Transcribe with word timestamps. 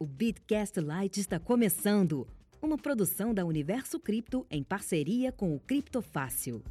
O 0.00 0.06
Bitcast 0.06 0.78
Lite 0.78 1.18
está 1.18 1.40
começando. 1.40 2.24
Uma 2.62 2.78
produção 2.78 3.34
da 3.34 3.44
Universo 3.44 3.98
Cripto 3.98 4.46
em 4.48 4.62
parceria 4.62 5.32
com 5.32 5.52
o 5.52 5.58
Criptofácil. 5.58 6.62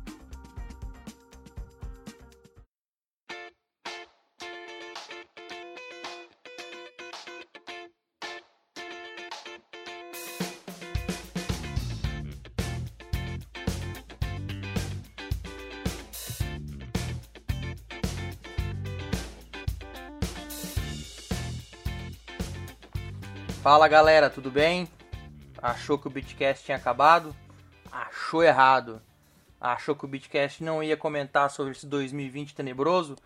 Fala 23.70 23.89
galera, 23.89 24.30
tudo 24.30 24.49
bem? 24.49 24.88
Achou 25.62 25.99
que 25.99 26.07
o 26.07 26.09
Bitcast 26.09 26.63
tinha 26.63 26.77
acabado? 26.77 27.35
Achou 27.91 28.41
errado. 28.41 29.02
Achou 29.59 29.93
que 29.93 30.05
o 30.05 30.07
Bitcast 30.07 30.63
não 30.63 30.81
ia 30.81 30.95
comentar 30.95 31.52
sobre 31.52 31.73
esse 31.73 31.85
2020 31.85 32.55
tenebroso? 32.55 33.17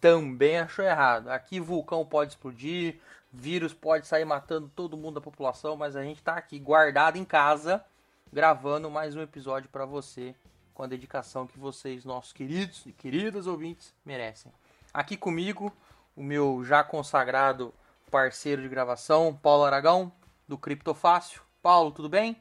Também 0.00 0.58
achou 0.58 0.84
errado. 0.84 1.28
Aqui 1.28 1.58
vulcão 1.58 2.06
pode 2.06 2.30
explodir, 2.30 3.00
vírus 3.32 3.74
pode 3.74 4.06
sair 4.06 4.24
matando 4.24 4.70
todo 4.76 4.96
mundo 4.96 5.14
da 5.14 5.20
população, 5.20 5.74
mas 5.76 5.96
a 5.96 6.04
gente 6.04 6.22
tá 6.22 6.34
aqui 6.34 6.60
guardado 6.60 7.16
em 7.18 7.24
casa, 7.24 7.84
gravando 8.32 8.88
mais 8.88 9.16
um 9.16 9.20
episódio 9.20 9.68
para 9.70 9.84
você, 9.84 10.36
com 10.72 10.84
a 10.84 10.86
dedicação 10.86 11.48
que 11.48 11.58
vocês, 11.58 12.04
nossos 12.04 12.32
queridos 12.32 12.86
e 12.86 12.92
queridas 12.92 13.48
ouvintes, 13.48 13.92
merecem. 14.04 14.52
Aqui 14.94 15.16
comigo, 15.16 15.76
o 16.14 16.22
meu 16.22 16.62
já 16.64 16.84
consagrado 16.84 17.74
parceiro 18.10 18.60
de 18.60 18.68
gravação, 18.68 19.34
Paulo 19.34 19.64
Aragão, 19.64 20.12
do 20.48 20.58
Criptofácil. 20.58 21.42
Paulo, 21.62 21.92
tudo 21.92 22.08
bem? 22.08 22.36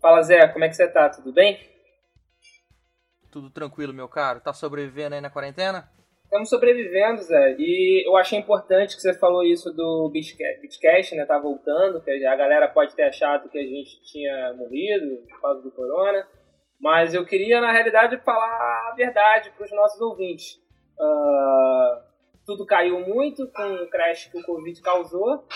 Fala 0.00 0.22
Zé, 0.22 0.46
como 0.48 0.64
é 0.64 0.68
que 0.68 0.74
você 0.74 0.86
tá? 0.86 1.08
Tudo 1.08 1.32
bem? 1.32 1.58
Tudo 3.30 3.50
tranquilo, 3.50 3.92
meu 3.92 4.08
caro. 4.08 4.40
Tá 4.40 4.52
sobrevivendo 4.52 5.14
aí 5.14 5.20
na 5.20 5.30
quarentena? 5.30 5.90
Estamos 6.24 6.50
sobrevivendo, 6.50 7.22
Zé. 7.22 7.56
E 7.58 8.06
eu 8.06 8.16
achei 8.16 8.38
importante 8.38 8.94
que 8.94 9.00
você 9.00 9.14
falou 9.14 9.42
isso 9.42 9.72
do 9.72 10.10
Bitcast, 10.12 11.14
né? 11.16 11.24
Tá 11.24 11.38
voltando, 11.38 12.02
que 12.02 12.10
a 12.10 12.36
galera 12.36 12.68
pode 12.68 12.94
ter 12.94 13.04
achado 13.04 13.48
que 13.48 13.58
a 13.58 13.62
gente 13.62 14.02
tinha 14.02 14.52
morrido 14.54 15.24
por 15.28 15.40
causa 15.40 15.62
do 15.62 15.72
corona. 15.72 16.26
Mas 16.80 17.14
eu 17.14 17.24
queria, 17.24 17.60
na 17.60 17.72
realidade, 17.72 18.18
falar 18.18 18.90
a 18.90 18.94
verdade 18.94 19.50
para 19.56 19.64
os 19.64 19.72
nossos 19.72 20.00
ouvintes. 20.00 20.56
Uh, 21.00 22.07
tudo 22.48 22.64
caiu 22.64 23.00
muito 23.00 23.46
com 23.48 23.74
o 23.74 23.90
crash 23.90 24.28
que 24.28 24.38
o 24.38 24.42
Covid 24.42 24.80
causou. 24.80 25.46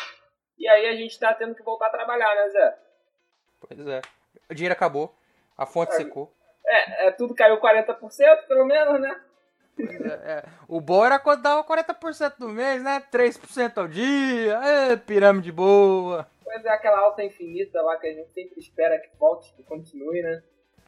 E 0.58 0.68
aí 0.68 0.86
a 0.88 0.94
gente 0.94 1.18
tá 1.18 1.32
tendo 1.32 1.54
que 1.54 1.62
voltar 1.62 1.86
a 1.86 1.90
trabalhar, 1.90 2.34
né, 2.34 2.50
Zé? 2.50 2.78
Pois 3.60 3.86
é. 3.86 4.02
O 4.50 4.54
dinheiro 4.54 4.74
acabou, 4.74 5.16
a 5.56 5.64
fonte 5.64 5.94
é, 5.94 5.96
secou. 5.96 6.30
É, 6.66 7.06
é, 7.06 7.10
tudo 7.10 7.34
caiu 7.34 7.58
40%, 7.58 7.96
pelo 8.46 8.66
menos, 8.66 9.00
né? 9.00 9.24
É, 9.78 10.32
é. 10.32 10.44
O 10.68 10.82
bom 10.82 11.02
era 11.02 11.18
quando 11.18 11.40
dava 11.40 11.64
40% 11.64 12.36
do 12.36 12.50
mês, 12.50 12.82
né? 12.82 13.02
3% 13.10 13.78
ao 13.78 13.88
dia, 13.88 14.60
é, 14.62 14.96
pirâmide 14.96 15.50
boa. 15.50 16.28
Pois 16.44 16.62
é, 16.62 16.68
aquela 16.68 16.98
alta 16.98 17.24
infinita 17.24 17.80
lá 17.80 17.96
que 17.96 18.06
a 18.06 18.12
gente 18.12 18.30
sempre 18.34 18.60
espera 18.60 18.98
que 18.98 19.16
volte, 19.16 19.50
que 19.54 19.62
continue, 19.62 20.20
né? 20.20 20.42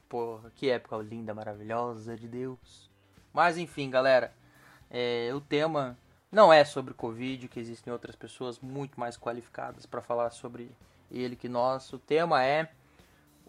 Porra, 0.07 0.53
que 0.55 0.69
época 0.69 0.99
linda, 0.99 1.33
maravilhosa 1.33 2.15
de 2.15 2.29
Deus. 2.29 2.91
Mas 3.33 3.57
enfim, 3.57 3.89
galera. 3.89 4.44
É, 4.91 5.31
o 5.35 5.41
tema 5.41 5.97
não 6.31 6.53
é 6.53 6.65
sobre 6.65 6.95
Covid, 6.95 7.49
que 7.49 7.61
existem 7.61 7.93
outras 7.93 8.17
pessoas 8.17 8.59
muito 8.59 8.99
mais 8.99 9.17
qualificadas 9.17 9.87
para 9.87 10.03
falar 10.03 10.31
sobre 10.31 10.71
ele 11.11 11.37
que 11.37 11.49
nós. 11.49 11.93
O 11.93 11.99
tema 11.99 12.45
é 12.45 12.71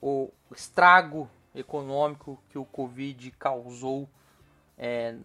o 0.01 0.31
estrago 0.51 1.29
econômico 1.53 2.39
que 2.49 2.57
o 2.57 2.65
Covid 2.65 3.31
causou 3.31 4.07
é, 4.77 5.15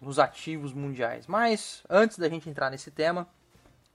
nos 0.00 0.18
ativos 0.18 0.72
mundiais. 0.72 1.26
Mas 1.26 1.82
antes 1.88 2.18
da 2.18 2.28
gente 2.28 2.48
entrar 2.50 2.70
nesse 2.70 2.90
tema, 2.90 3.26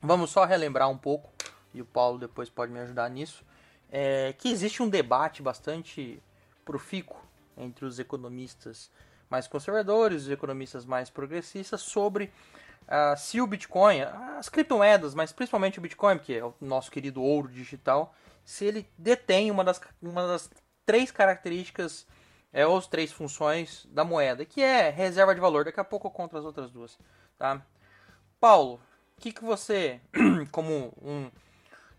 vamos 0.02 0.32
só 0.32 0.46
relembrar 0.46 0.90
um 0.90 0.98
pouco, 0.98 1.32
e 1.74 1.82
o 1.82 1.86
Paulo 1.86 2.18
depois 2.18 2.50
pode 2.50 2.72
me 2.72 2.80
ajudar 2.80 3.10
nisso, 3.10 3.44
é, 3.92 4.34
que 4.34 4.50
existe 4.50 4.82
um 4.82 4.90
debate 4.90 5.42
bastante 5.42 6.22
profícuo 6.66 7.22
entre 7.56 7.86
os 7.86 8.00
economistas 8.00 8.90
mais 9.34 9.48
conservadores, 9.48 10.24
os 10.24 10.30
economistas 10.30 10.86
mais 10.86 11.10
progressistas, 11.10 11.82
sobre 11.82 12.32
uh, 12.84 13.18
se 13.18 13.42
o 13.42 13.48
Bitcoin, 13.48 14.02
as 14.38 14.48
criptomoedas, 14.48 15.16
mas 15.16 15.32
principalmente 15.32 15.80
o 15.80 15.82
Bitcoin, 15.82 16.20
que 16.20 16.38
é 16.38 16.46
o 16.46 16.54
nosso 16.62 16.92
querido 16.92 17.20
ouro 17.20 17.48
digital, 17.48 18.14
se 18.46 18.64
ele 18.64 18.88
detém 18.96 19.50
uma 19.50 19.64
das, 19.64 19.82
uma 20.00 20.28
das 20.28 20.52
três 20.86 21.10
características 21.10 22.06
é, 22.52 22.68
ou 22.68 22.78
as 22.78 22.86
três 22.86 23.12
funções 23.12 23.88
da 23.90 24.04
moeda, 24.04 24.46
que 24.46 24.62
é 24.62 24.92
reserva 24.92 25.34
de 25.34 25.42
valor. 25.42 25.66
Daqui 25.66 25.80
a 25.80 25.84
pouco 25.84 26.06
eu 26.06 26.12
conto 26.12 26.38
as 26.38 26.46
outras 26.46 26.70
duas. 26.70 27.00
Tá? 27.36 27.60
Paulo, 28.40 28.80
o 29.18 29.22
que, 29.22 29.32
que 29.32 29.44
você, 29.44 30.00
como 30.52 30.94
um 31.02 31.32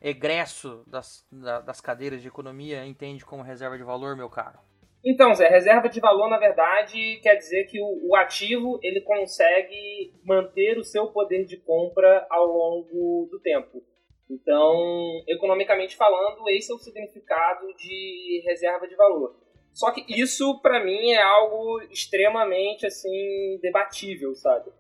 egresso 0.01 0.85
das, 0.87 1.27
das 1.33 1.81
cadeiras 1.81 2.23
de 2.23 2.29
economia, 2.29 2.87
entende 2.87 3.25
como 3.25 3.43
reserva 3.43 3.77
de 3.77 3.83
valor, 3.83 4.15
meu 4.15 4.31
caro? 4.31 4.61
Então, 5.05 5.35
Zé, 5.35 5.49
reserva 5.49 5.87
de 5.89 6.01
valor, 6.01 6.31
na 6.31 6.39
verdade, 6.39 7.21
quer 7.23 7.37
dizer 7.37 7.67
que 7.67 7.79
o, 7.79 8.09
o, 8.09 8.17
ativo 8.17 8.79
ele 8.83 9.03
consegue 9.03 10.15
manter 10.25 10.79
o 10.79 10.85
seu 10.85 11.09
poder 11.09 11.45
de 11.45 11.59
compra 11.59 12.27
ao 12.31 12.47
longo 12.47 13.29
do 13.31 13.39
tempo. 13.41 13.83
Então, 14.31 15.23
economicamente 15.29 15.95
falando, 15.95 16.49
esse 16.49 16.73
é 16.73 16.75
o 16.75 16.79
significado 16.79 17.67
de 17.75 18.43
reserva 18.47 18.89
de 18.89 18.97
valor. 18.97 19.37
Só 19.75 19.91
que 19.91 20.05
isso, 20.09 20.59
para 20.63 20.83
mim, 20.83 21.11
é 21.11 21.21
algo 21.21 21.83
extremamente, 21.91 22.87
assim, 22.87 23.59
debatível, 23.61 24.35
sabe? 24.35 24.71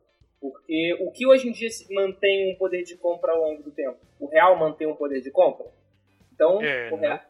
Porque 0.40 0.96
o 1.00 1.10
que 1.10 1.26
hoje 1.26 1.48
em 1.48 1.52
dia 1.52 1.68
mantém 1.90 2.52
um 2.52 2.56
poder 2.56 2.82
de 2.82 2.96
compra 2.96 3.32
ao 3.32 3.40
longo 3.40 3.62
do 3.62 3.72
tempo? 3.72 3.98
O 4.18 4.26
real 4.26 4.56
mantém 4.56 4.86
um 4.86 4.96
poder 4.96 5.20
de 5.20 5.30
compra? 5.30 5.66
Então, 6.32 6.62
é, 6.62 6.90
o 6.90 6.96
real... 6.96 7.16
Né? 7.16 7.26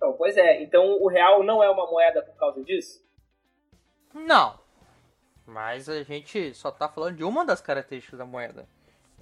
Então, 0.00 0.14
pois 0.14 0.34
é. 0.38 0.62
Então 0.62 0.96
o 1.02 1.08
real 1.08 1.42
não 1.42 1.62
é 1.62 1.68
uma 1.68 1.86
moeda 1.86 2.22
por 2.22 2.34
causa 2.36 2.64
disso? 2.64 3.04
Não. 4.14 4.58
Mas 5.44 5.90
a 5.90 6.02
gente 6.02 6.54
só 6.54 6.70
está 6.70 6.88
falando 6.88 7.16
de 7.16 7.24
uma 7.24 7.44
das 7.44 7.60
características 7.60 8.18
da 8.18 8.24
moeda. 8.24 8.66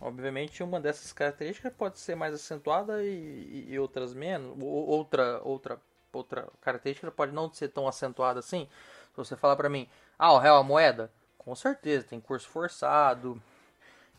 Obviamente, 0.00 0.62
uma 0.62 0.78
dessas 0.78 1.12
características 1.12 1.72
pode 1.72 1.98
ser 1.98 2.14
mais 2.14 2.32
acentuada 2.32 3.02
e, 3.02 3.66
e 3.68 3.78
outras 3.80 4.14
menos. 4.14 4.56
Outra, 4.60 5.40
outra, 5.42 5.80
outra 6.12 6.46
característica 6.60 7.10
pode 7.10 7.32
não 7.32 7.52
ser 7.52 7.68
tão 7.70 7.88
acentuada 7.88 8.38
assim. 8.38 8.68
Se 9.10 9.16
você 9.16 9.36
falar 9.36 9.56
para 9.56 9.68
mim, 9.68 9.88
ah, 10.16 10.32
o 10.32 10.38
real 10.38 10.60
é 10.60 10.64
moeda? 10.64 11.10
Com 11.36 11.56
certeza, 11.56 12.06
tem 12.06 12.20
curso 12.20 12.48
forçado, 12.48 13.42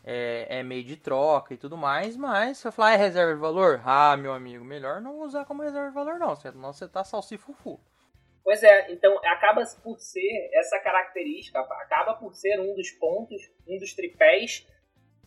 é, 0.04 0.58
é, 0.58 0.62
meio 0.62 0.84
de 0.84 0.96
troca 0.96 1.54
e 1.54 1.56
tudo 1.56 1.76
mais, 1.76 2.16
mas 2.16 2.58
se 2.58 2.66
eu 2.66 2.72
falar 2.72 2.92
é 2.92 2.96
reserva 2.96 3.34
de 3.34 3.40
valor, 3.40 3.80
ah, 3.84 4.16
meu 4.16 4.32
amigo, 4.32 4.64
melhor 4.64 5.00
não 5.00 5.20
usar 5.20 5.44
como 5.44 5.62
reserva 5.62 5.88
de 5.88 5.94
valor 5.94 6.18
não, 6.18 6.34
senão 6.34 6.72
você 6.72 6.88
tá 6.88 7.04
salsifufu. 7.04 7.78
Pois 8.42 8.62
é, 8.62 8.90
então 8.90 9.18
acaba 9.24 9.62
por 9.82 9.98
ser 9.98 10.50
essa 10.54 10.78
característica, 10.80 11.60
acaba 11.60 12.14
por 12.14 12.34
ser 12.34 12.58
um 12.58 12.74
dos 12.74 12.90
pontos, 12.92 13.42
um 13.68 13.78
dos 13.78 13.94
tripés 13.94 14.66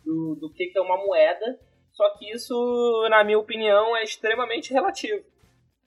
do, 0.04 0.34
do 0.34 0.52
que 0.52 0.72
é 0.76 0.80
uma 0.80 0.96
moeda, 0.96 1.58
só 1.92 2.10
que 2.18 2.30
isso, 2.30 3.06
na 3.08 3.22
minha 3.22 3.38
opinião, 3.38 3.96
é 3.96 4.02
extremamente 4.02 4.72
relativo. 4.72 5.24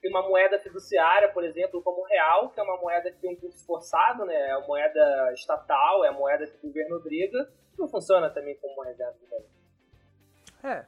Tem 0.00 0.10
uma 0.10 0.26
moeda 0.26 0.58
fiduciária, 0.58 1.28
por 1.28 1.44
exemplo, 1.44 1.82
como 1.82 2.00
o 2.00 2.06
real, 2.06 2.50
que 2.50 2.60
é 2.60 2.62
uma 2.62 2.80
moeda 2.80 3.10
que 3.10 3.20
tem 3.20 3.30
um 3.30 3.36
curso 3.36 3.64
forçado, 3.66 4.24
né? 4.24 4.34
É 4.34 4.66
moeda 4.66 5.32
estatal, 5.34 6.04
é 6.04 6.08
a 6.08 6.12
moeda 6.12 6.46
que 6.46 6.56
o 6.56 6.68
governo 6.68 6.96
obriga, 6.96 7.52
não 7.78 7.88
funciona 7.88 8.30
também 8.30 8.56
como 8.56 8.74
uma 8.74 8.84
reserva 8.84 9.16
de 9.18 9.26
valor. 9.26 9.46
É. 10.62 10.86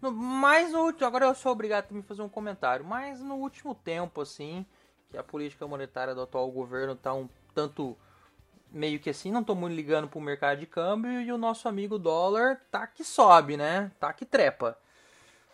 No, 0.00 0.10
mas 0.10 0.72
no 0.72 0.80
último, 0.80 1.06
agora 1.06 1.26
eu 1.26 1.34
sou 1.34 1.52
obrigado 1.52 1.86
a 1.90 1.94
me 1.94 2.02
fazer 2.02 2.22
um 2.22 2.28
comentário, 2.28 2.84
mas 2.84 3.20
no 3.20 3.36
último 3.36 3.74
tempo, 3.74 4.20
assim, 4.20 4.66
que 5.10 5.16
a 5.16 5.22
política 5.22 5.66
monetária 5.66 6.14
do 6.14 6.22
atual 6.22 6.50
governo 6.50 6.96
tá 6.96 7.14
um 7.14 7.28
tanto 7.54 7.96
meio 8.70 8.98
que 8.98 9.10
assim, 9.10 9.30
não 9.30 9.44
tô 9.44 9.54
muito 9.54 9.74
ligando 9.74 10.08
pro 10.08 10.20
mercado 10.20 10.58
de 10.58 10.66
câmbio 10.66 11.20
e 11.20 11.30
o 11.30 11.38
nosso 11.38 11.68
amigo 11.68 11.98
dólar 11.98 12.60
tá 12.70 12.86
que 12.86 13.04
sobe, 13.04 13.56
né? 13.56 13.92
Tá 14.00 14.12
que 14.12 14.24
trepa. 14.24 14.76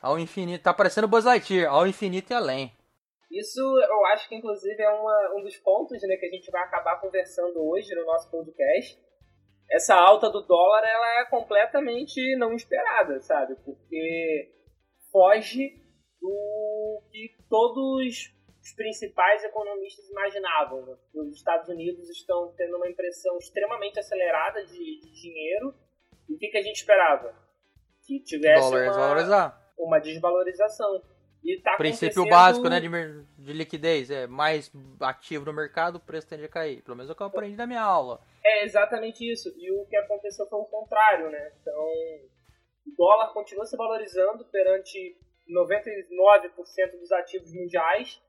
Ao 0.00 0.18
infinito, 0.18 0.62
tá 0.62 0.72
parecendo 0.72 1.08
Buzz 1.08 1.24
Lightyear, 1.24 1.72
ao 1.72 1.86
infinito 1.86 2.32
e 2.32 2.34
além. 2.34 2.72
Isso 3.30 3.60
eu 3.60 4.06
acho 4.06 4.28
que 4.28 4.36
inclusive 4.36 4.80
é 4.80 4.88
uma, 4.88 5.34
um 5.36 5.42
dos 5.42 5.56
pontos 5.56 6.00
né, 6.00 6.16
que 6.16 6.26
a 6.26 6.30
gente 6.30 6.50
vai 6.50 6.62
acabar 6.62 7.00
conversando 7.00 7.60
hoje 7.60 7.94
no 7.94 8.06
nosso 8.06 8.30
podcast 8.30 8.98
essa 9.70 9.94
alta 9.94 10.30
do 10.30 10.42
dólar 10.42 10.82
ela 10.84 11.20
é 11.20 11.24
completamente 11.26 12.36
não 12.36 12.54
esperada, 12.54 13.20
sabe? 13.20 13.54
Porque 13.64 14.50
foge 15.12 15.82
do 16.20 17.02
que 17.10 17.36
todos 17.48 18.02
os 18.60 18.74
principais 18.74 19.44
economistas 19.44 20.08
imaginavam. 20.08 20.84
Né? 20.86 20.96
Os 21.14 21.36
Estados 21.36 21.68
Unidos 21.68 22.08
estão 22.10 22.52
tendo 22.56 22.76
uma 22.76 22.88
impressão 22.88 23.36
extremamente 23.38 23.98
acelerada 23.98 24.64
de, 24.64 25.00
de 25.00 25.12
dinheiro. 25.20 25.74
E 26.28 26.34
o 26.34 26.38
que, 26.38 26.48
que 26.48 26.58
a 26.58 26.62
gente 26.62 26.76
esperava? 26.76 27.34
Que 28.06 28.20
tivesse 28.20 28.70
dólar 28.70 29.24
uma... 29.26 29.72
uma 29.78 29.98
desvalorização. 29.98 31.02
E 31.44 31.60
tá 31.60 31.76
Princípio 31.76 32.28
básico 32.28 32.68
né, 32.68 32.80
de, 32.80 32.88
de 33.38 33.52
liquidez, 33.52 34.10
é 34.10 34.26
mais 34.26 34.70
ativo 35.00 35.44
no 35.44 35.52
mercado, 35.52 35.96
o 35.96 36.00
preço 36.00 36.26
tende 36.26 36.44
a 36.44 36.48
cair. 36.48 36.82
Pelo 36.82 36.96
menos 36.96 37.08
é 37.08 37.12
o 37.12 37.16
que 37.16 37.22
eu 37.22 37.26
aprendi 37.26 37.56
na 37.56 37.66
minha 37.66 37.82
aula. 37.82 38.20
É 38.44 38.64
exatamente 38.64 39.24
isso. 39.30 39.52
E 39.56 39.70
o 39.70 39.86
que 39.86 39.96
aconteceu 39.96 40.46
foi 40.46 40.58
o 40.58 40.64
contrário, 40.64 41.30
né? 41.30 41.52
Então, 41.60 41.74
o 42.86 42.96
dólar 42.96 43.32
continua 43.32 43.64
se 43.64 43.76
valorizando 43.76 44.44
perante 44.46 45.16
99% 45.48 46.98
dos 47.00 47.12
ativos 47.12 47.52
mundiais, 47.52 48.20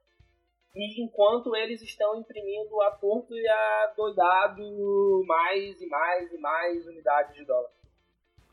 e 0.76 1.04
enquanto 1.04 1.56
eles 1.56 1.82
estão 1.82 2.20
imprimindo 2.20 2.80
a 2.82 2.92
torto 2.92 3.36
e 3.36 3.48
a 3.48 3.94
doidado 3.98 5.24
mais 5.26 5.82
e 5.82 5.88
mais 5.88 6.32
e 6.32 6.38
mais 6.38 6.88
unidades 6.88 7.36
de 7.36 7.44
dólar. 7.44 7.70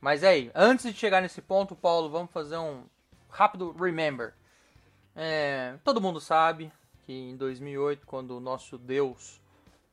Mas 0.00 0.24
aí, 0.24 0.50
antes 0.54 0.86
de 0.86 0.98
chegar 0.98 1.20
nesse 1.20 1.42
ponto, 1.42 1.76
Paulo, 1.76 2.08
vamos 2.10 2.32
fazer 2.32 2.56
um 2.56 2.84
rápido 3.28 3.72
remember. 3.72 4.34
É, 5.16 5.76
todo 5.82 6.00
mundo 6.00 6.20
sabe 6.20 6.70
que 7.04 7.12
em 7.12 7.36
2008, 7.36 8.06
quando 8.06 8.36
o 8.36 8.40
nosso 8.40 8.76
Deus, 8.76 9.40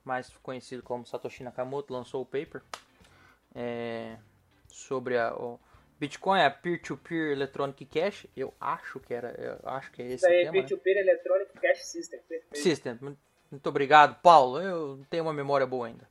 mais 0.03 0.29
conhecido 0.43 0.83
como 0.83 1.05
Satoshi 1.05 1.43
Nakamoto, 1.43 1.93
lançou 1.93 2.21
o 2.21 2.25
paper 2.25 2.61
é, 3.55 4.17
sobre 4.67 5.17
a, 5.17 5.33
o 5.33 5.59
Bitcoin, 5.97 6.41
a 6.41 6.51
Peer-to-Peer 6.51 7.31
Electronic 7.31 7.85
Cash, 7.85 8.27
eu 8.35 8.53
acho 8.59 8.99
que 8.99 9.13
era, 9.13 9.29
eu 9.39 9.69
acho 9.69 9.91
que 9.91 10.01
é 10.01 10.05
esse 10.07 10.15
Isso 10.15 10.27
aí, 10.27 10.39
tema, 10.41 10.51
Peer-to-Peer 10.51 10.95
né? 10.97 11.01
Electronic 11.01 11.53
Cash 11.53 11.85
System. 11.85 12.19
Perfeito. 12.27 12.57
System. 12.57 13.17
Muito 13.49 13.69
obrigado, 13.69 14.19
Paulo. 14.21 14.59
Eu 14.59 15.05
tenho 15.09 15.23
uma 15.23 15.33
memória 15.33 15.65
boa 15.65 15.87
ainda. 15.87 16.07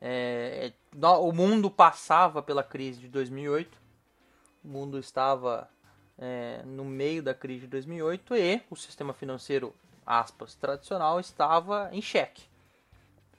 É, 0.00 0.72
o 1.20 1.30
mundo 1.30 1.70
passava 1.70 2.42
pela 2.42 2.64
crise 2.64 3.02
de 3.02 3.08
2008. 3.08 3.78
O 4.64 4.68
mundo 4.68 4.98
estava 4.98 5.70
é, 6.18 6.62
no 6.64 6.84
meio 6.84 7.22
da 7.22 7.34
crise 7.34 7.62
de 7.62 7.68
2008 7.68 8.36
e 8.36 8.62
o 8.70 8.76
sistema 8.76 9.12
financeiro, 9.12 9.74
aspas, 10.06 10.54
tradicional 10.54 11.18
estava 11.18 11.88
em 11.92 12.02
xeque. 12.02 12.44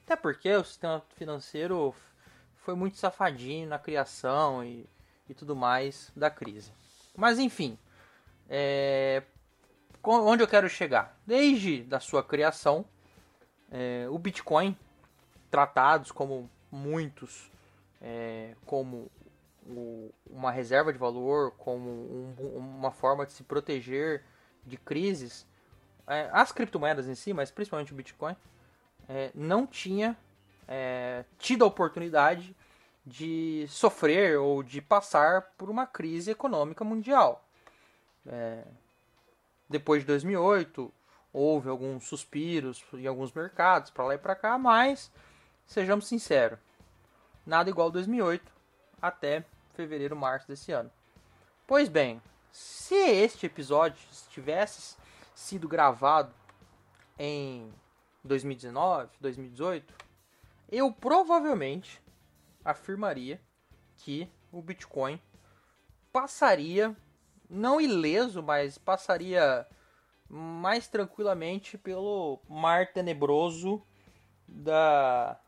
Até 0.05 0.15
porque 0.15 0.51
o 0.53 0.63
sistema 0.63 1.01
financeiro 1.15 1.95
foi 2.57 2.75
muito 2.75 2.97
safadinho 2.97 3.67
na 3.67 3.79
criação 3.79 4.63
e, 4.63 4.85
e 5.29 5.33
tudo 5.33 5.55
mais 5.55 6.11
da 6.15 6.29
crise. 6.29 6.71
Mas 7.15 7.39
enfim, 7.39 7.77
é, 8.49 9.23
onde 10.03 10.43
eu 10.43 10.47
quero 10.47 10.69
chegar? 10.69 11.17
Desde 11.25 11.83
da 11.83 11.99
sua 11.99 12.23
criação, 12.23 12.85
é, 13.71 14.07
o 14.09 14.17
Bitcoin, 14.17 14.77
tratados 15.49 16.11
como 16.11 16.49
muitos, 16.71 17.49
é, 18.01 18.55
como 18.65 19.09
uma 20.29 20.51
reserva 20.51 20.91
de 20.91 20.99
valor, 20.99 21.51
como 21.57 21.89
um, 21.89 22.57
uma 22.57 22.91
forma 22.91 23.25
de 23.25 23.33
se 23.33 23.43
proteger 23.43 24.23
de 24.65 24.77
crises, 24.77 25.47
é, 26.07 26.29
as 26.31 26.51
criptomoedas 26.51 27.07
em 27.07 27.15
si, 27.15 27.33
mas 27.33 27.51
principalmente 27.51 27.93
o 27.93 27.95
Bitcoin, 27.95 28.35
é, 29.07 29.31
não 29.33 29.65
tinha 29.65 30.17
é, 30.67 31.23
tido 31.37 31.63
a 31.63 31.67
oportunidade 31.67 32.55
de 33.05 33.65
sofrer 33.69 34.37
ou 34.37 34.63
de 34.63 34.81
passar 34.81 35.41
por 35.57 35.69
uma 35.69 35.85
crise 35.85 36.31
econômica 36.31 36.83
mundial. 36.83 37.45
É, 38.25 38.63
depois 39.69 40.01
de 40.01 40.07
2008, 40.07 40.93
houve 41.33 41.69
alguns 41.69 42.05
suspiros 42.05 42.83
em 42.93 43.07
alguns 43.07 43.33
mercados 43.33 43.91
para 43.91 44.05
lá 44.05 44.15
e 44.15 44.17
para 44.17 44.35
cá, 44.35 44.57
mas 44.57 45.11
sejamos 45.65 46.07
sinceros, 46.07 46.59
nada 47.45 47.69
igual 47.69 47.89
2008 47.89 48.51
até 49.01 49.43
fevereiro, 49.73 50.15
março 50.15 50.47
desse 50.47 50.71
ano. 50.71 50.91
Pois 51.67 51.89
bem, 51.89 52.21
se 52.51 52.95
este 52.95 53.45
episódio 53.45 53.97
tivesse 54.29 54.95
sido 55.33 55.67
gravado 55.67 56.33
em 57.17 57.73
2019, 58.23 59.09
2018, 59.19 59.93
eu 60.71 60.91
provavelmente 60.91 62.01
afirmaria 62.63 63.39
que 63.97 64.29
o 64.51 64.61
Bitcoin 64.61 65.19
passaria, 66.11 66.95
não 67.49 67.81
ileso, 67.81 68.41
mas 68.41 68.77
passaria 68.77 69.67
mais 70.29 70.87
tranquilamente 70.87 71.77
pelo 71.77 72.39
mar 72.47 72.91
tenebroso 72.93 73.81
da 74.47 75.39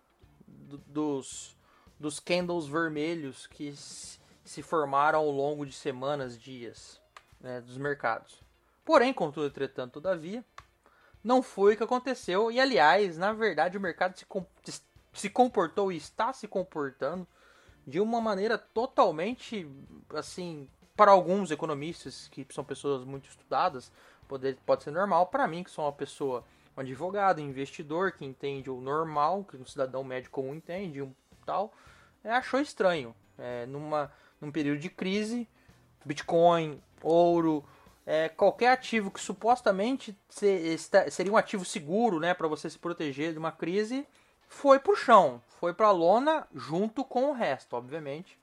do, 0.48 0.78
dos 0.78 1.55
dos 2.00 2.20
candles 2.20 2.68
vermelhos 2.68 3.48
que 3.48 3.74
se 3.74 4.62
formaram 4.62 5.20
ao 5.20 5.32
longo 5.32 5.66
de 5.66 5.74
semanas, 5.74 6.40
dias 6.40 7.02
né, 7.40 7.62
dos 7.62 7.78
mercados. 7.78 8.44
Porém, 8.84 9.14
contudo, 9.14 9.48
entretanto, 9.48 9.94
todavia, 9.94 10.44
não 11.24 11.42
foi 11.42 11.74
o 11.74 11.78
que 11.78 11.84
aconteceu. 11.84 12.52
E 12.52 12.60
aliás, 12.60 13.18
na 13.18 13.34
verdade, 13.34 13.78
o 13.78 13.82
mercado 13.82 14.18
se, 14.18 14.26
com 14.26 14.46
se 15.16 15.30
comportou 15.30 15.92
e 15.92 15.98
está 15.98 16.34
se 16.34 16.48
comportando 16.48 17.28
de 17.88 18.00
uma 18.00 18.20
maneira 18.20 18.58
totalmente 18.58 19.68
assim 20.14 20.68
para 20.96 21.12
alguns 21.12 21.52
economistas 21.52 22.28
que 22.28 22.46
são 22.50 22.64
pessoas 22.64 23.04
muito 23.04 23.30
estudadas 23.30 23.92
pode, 24.28 24.54
pode 24.66 24.84
ser 24.84 24.92
normal 24.92 25.28
para 25.28 25.48
mim 25.48 25.64
que 25.64 25.72
sou 25.72 25.86
uma 25.86 25.94
pessoa 25.94 26.44
um 26.76 26.82
advogado 26.82 27.40
investidor 27.40 28.12
que 28.12 28.26
entende 28.26 28.70
o 28.70 28.82
normal 28.82 29.44
que 29.44 29.56
um 29.56 29.66
cidadão 29.66 30.04
médio 30.04 30.32
comum 30.32 30.56
entende 30.56 31.02
um 31.02 31.14
tal 31.46 31.74
é, 32.24 32.32
achou 32.32 32.60
estranho 32.60 33.16
é, 33.38 33.66
numa 33.66 34.12
num 34.42 34.52
período 34.52 34.80
de 34.80 34.90
crise 34.90 35.48
Bitcoin 36.04 36.82
ouro 37.02 37.64
é, 38.06 38.30
qualquer 38.30 38.72
ativo 38.72 39.10
que 39.10 39.20
supostamente 39.20 40.16
seria 40.30 41.32
um 41.32 41.38
ativo 41.38 41.66
seguro 41.66 42.20
né 42.20 42.34
para 42.34 42.48
você 42.48 42.70
se 42.70 42.78
proteger 42.78 43.34
de 43.34 43.40
uma 43.40 43.52
crise 43.52 44.06
foi 44.48 44.80
pro 44.80 44.96
chão, 44.96 45.42
foi 45.60 45.74
pra 45.74 45.92
lona 45.92 46.48
junto 46.54 47.04
com 47.04 47.26
o 47.26 47.34
resto, 47.34 47.76
obviamente. 47.76 48.40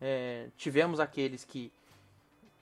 É, 0.00 0.48
tivemos 0.56 1.00
aqueles 1.00 1.44
que 1.44 1.72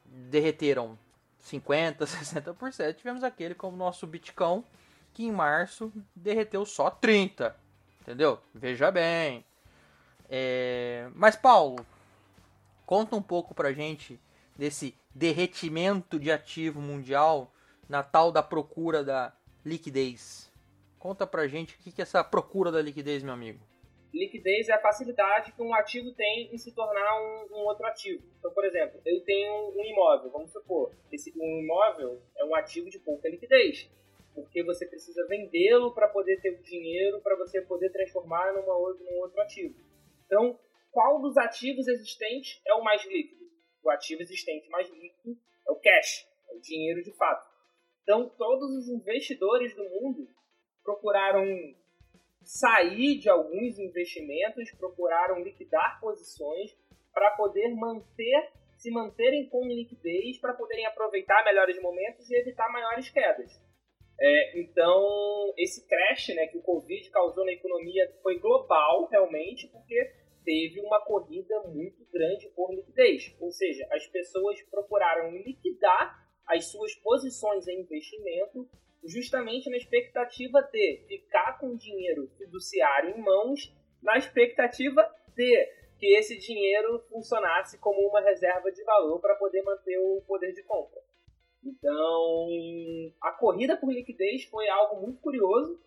derreteram 0.04 0.98
50%, 1.44 1.98
60%, 1.98 2.94
tivemos 2.96 3.22
aquele 3.22 3.54
como 3.54 3.74
o 3.74 3.78
nosso 3.78 4.06
Bitcoin, 4.06 4.64
que 5.12 5.24
em 5.24 5.32
março 5.32 5.92
derreteu 6.14 6.64
só 6.64 6.90
30%, 6.90 7.54
entendeu? 8.00 8.40
Veja 8.54 8.90
bem. 8.90 9.44
É, 10.28 11.08
mas 11.14 11.36
Paulo, 11.36 11.84
conta 12.84 13.16
um 13.16 13.22
pouco 13.22 13.54
pra 13.54 13.72
gente 13.72 14.20
desse 14.56 14.94
derretimento 15.14 16.18
de 16.18 16.30
ativo 16.30 16.80
mundial 16.80 17.52
na 17.88 18.02
tal 18.02 18.30
da 18.30 18.42
procura 18.42 19.02
da 19.02 19.32
liquidez. 19.64 20.52
Conta 20.98 21.26
pra 21.26 21.46
gente 21.46 21.74
o 21.74 21.78
que 21.78 22.00
é 22.00 22.02
essa 22.02 22.22
procura 22.24 22.70
da 22.70 22.82
liquidez, 22.82 23.22
meu 23.22 23.32
amigo. 23.32 23.60
Liquidez 24.12 24.68
é 24.68 24.72
a 24.72 24.80
facilidade 24.80 25.52
que 25.52 25.62
um 25.62 25.74
ativo 25.74 26.12
tem 26.12 26.52
em 26.52 26.58
se 26.58 26.72
tornar 26.72 27.20
um, 27.20 27.56
um 27.56 27.64
outro 27.66 27.86
ativo. 27.86 28.22
Então, 28.38 28.50
por 28.50 28.64
exemplo, 28.64 29.00
eu 29.04 29.20
tenho 29.22 29.70
um 29.76 29.84
imóvel, 29.84 30.30
vamos 30.30 30.50
supor, 30.50 30.92
esse 31.12 31.32
um 31.36 31.60
imóvel 31.60 32.20
é 32.36 32.44
um 32.44 32.54
ativo 32.54 32.88
de 32.88 32.98
pouca 32.98 33.28
liquidez, 33.28 33.88
porque 34.34 34.62
você 34.62 34.86
precisa 34.86 35.26
vendê-lo 35.26 35.92
para 35.92 36.08
poder 36.08 36.40
ter 36.40 36.50
o 36.50 36.62
dinheiro 36.62 37.20
para 37.20 37.36
você 37.36 37.60
poder 37.60 37.90
transformar 37.90 38.52
numa 38.52 38.72
num 38.72 39.18
outro 39.20 39.40
ativo. 39.42 39.74
Então, 40.28 40.60
qual 40.92 41.20
dos 41.20 41.38
ativos 41.38 41.88
existentes 41.88 42.60
é 42.66 42.74
o 42.74 42.84
mais 42.84 43.02
líquido? 43.06 43.48
O 43.82 43.88
ativo 43.88 44.20
existente 44.20 44.68
mais 44.68 44.88
líquido 44.90 45.38
é 45.66 45.72
o 45.72 45.76
cash, 45.76 46.28
é 46.50 46.54
o 46.54 46.60
dinheiro 46.60 47.02
de 47.02 47.12
fato. 47.12 47.48
Então, 48.02 48.28
todos 48.36 48.70
os 48.76 48.88
investidores 48.88 49.74
do 49.74 49.84
mundo 49.88 50.28
procuraram 50.84 51.44
sair 52.42 53.18
de 53.18 53.30
alguns 53.30 53.78
investimentos, 53.78 54.70
procuraram 54.72 55.42
liquidar 55.42 55.98
posições 55.98 56.76
para 57.12 57.30
poder 57.32 57.74
manter 57.74 58.52
se 58.78 58.90
manterem 58.92 59.48
com 59.48 59.66
liquidez 59.66 60.38
para 60.38 60.54
poderem 60.54 60.86
aproveitar 60.86 61.44
melhores 61.44 61.80
momentos 61.82 62.30
e 62.30 62.36
evitar 62.36 62.70
maiores 62.70 63.10
quedas. 63.10 63.60
É, 64.20 64.60
então, 64.60 65.52
esse 65.56 65.86
crash 65.86 66.28
né, 66.28 66.46
que 66.46 66.58
o 66.58 66.62
Covid 66.62 67.10
causou 67.10 67.44
na 67.44 67.52
economia 67.52 68.12
foi 68.22 68.38
global, 68.38 69.06
realmente, 69.06 69.68
porque 69.68 70.12
teve 70.48 70.80
uma 70.80 70.98
corrida 71.04 71.60
muito 71.64 72.06
grande 72.10 72.48
por 72.56 72.72
liquidez. 72.72 73.36
Ou 73.38 73.52
seja, 73.52 73.86
as 73.92 74.06
pessoas 74.06 74.62
procuraram 74.70 75.30
liquidar 75.30 76.26
as 76.46 76.70
suas 76.70 76.94
posições 76.94 77.68
em 77.68 77.82
investimento 77.82 78.66
justamente 79.04 79.68
na 79.68 79.76
expectativa 79.76 80.62
de 80.62 81.04
ficar 81.06 81.58
com 81.58 81.76
dinheiro 81.76 82.28
fiduciário 82.38 83.10
em 83.10 83.20
mãos, 83.20 83.76
na 84.02 84.16
expectativa 84.16 85.02
de 85.36 85.66
que 85.98 86.16
esse 86.16 86.38
dinheiro 86.38 86.98
funcionasse 87.10 87.78
como 87.78 88.00
uma 88.08 88.22
reserva 88.22 88.72
de 88.72 88.82
valor 88.84 89.20
para 89.20 89.34
poder 89.34 89.62
manter 89.62 89.98
o 89.98 90.22
poder 90.26 90.52
de 90.54 90.62
compra. 90.62 91.02
Então, 91.62 92.48
a 93.20 93.32
corrida 93.32 93.76
por 93.76 93.92
liquidez 93.92 94.44
foi 94.44 94.66
algo 94.68 95.02
muito 95.02 95.20
curioso, 95.20 95.78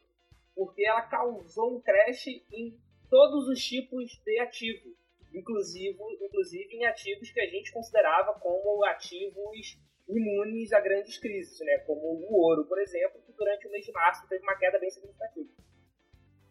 porque 0.53 0.85
ela 0.85 1.01
causou 1.01 1.77
um 1.77 1.81
crash 1.81 2.27
em 2.51 2.77
todos 3.11 3.49
os 3.49 3.61
tipos 3.61 4.09
de 4.25 4.39
ativo. 4.39 4.95
inclusive, 5.33 5.97
inclusive 6.21 6.75
em 6.75 6.85
ativos 6.85 7.29
que 7.29 7.41
a 7.41 7.45
gente 7.45 7.71
considerava 7.71 8.33
como 8.39 8.83
ativos 8.85 9.77
imunes 10.07 10.73
a 10.73 10.79
grandes 10.79 11.17
crises, 11.17 11.59
né? 11.59 11.77
como 11.79 12.01
o 12.01 12.41
ouro, 12.41 12.65
por 12.65 12.79
exemplo, 12.79 13.21
que 13.21 13.31
durante 13.33 13.67
o 13.67 13.71
mês 13.71 13.85
de 13.85 13.91
março 13.91 14.27
teve 14.27 14.43
uma 14.43 14.55
queda 14.55 14.79
bem 14.79 14.89
significativa. 14.89 15.49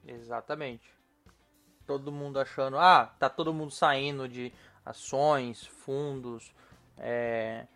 Exatamente. 0.06 0.94
Todo 1.86 2.12
mundo 2.12 2.38
achando, 2.38 2.78
ah, 2.78 3.14
tá 3.18 3.28
todo 3.28 3.52
mundo 3.52 3.70
saindo 3.70 4.28
de 4.28 4.52
ações, 4.84 5.66
fundos, 5.66 6.54
é, 6.96 7.66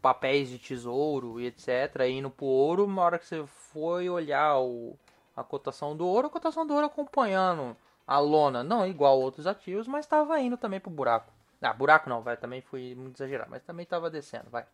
papéis 0.00 0.48
de 0.48 0.58
tesouro 0.58 1.40
e 1.40 1.46
etc, 1.46 2.00
indo 2.08 2.30
pro 2.30 2.46
ouro, 2.46 2.86
na 2.86 3.02
hora 3.02 3.18
que 3.18 3.26
você 3.26 3.46
foi 3.46 4.10
olhar 4.10 4.58
o, 4.60 4.98
a 5.34 5.42
cotação 5.42 5.96
do 5.96 6.06
ouro, 6.06 6.26
a 6.26 6.30
cotação 6.30 6.66
do 6.66 6.74
ouro 6.74 6.86
acompanhando 6.86 7.76
a 8.06 8.18
lona, 8.18 8.62
não 8.62 8.86
igual 8.86 9.20
outros 9.20 9.46
ativos, 9.46 9.86
mas 9.86 10.04
estava 10.04 10.38
indo 10.40 10.56
também 10.56 10.80
pro 10.80 10.90
buraco. 10.90 11.32
Ah, 11.60 11.72
buraco 11.72 12.08
não, 12.08 12.22
vai, 12.22 12.36
também 12.36 12.60
fui 12.60 12.94
muito 12.94 13.16
exagerado, 13.16 13.50
mas 13.50 13.62
também 13.62 13.84
estava 13.84 14.10
descendo, 14.10 14.50
vai. 14.50 14.66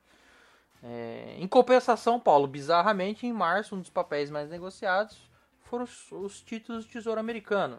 É, 0.83 1.37
em 1.39 1.47
compensação, 1.47 2.19
Paulo, 2.19 2.47
bizarramente, 2.47 3.27
em 3.27 3.33
março, 3.33 3.75
um 3.75 3.81
dos 3.81 3.91
papéis 3.91 4.31
mais 4.31 4.49
negociados 4.49 5.19
foram 5.65 5.85
os, 5.85 6.11
os 6.13 6.41
títulos 6.41 6.85
do 6.85 6.91
Tesouro 6.91 7.21
Americano. 7.21 7.79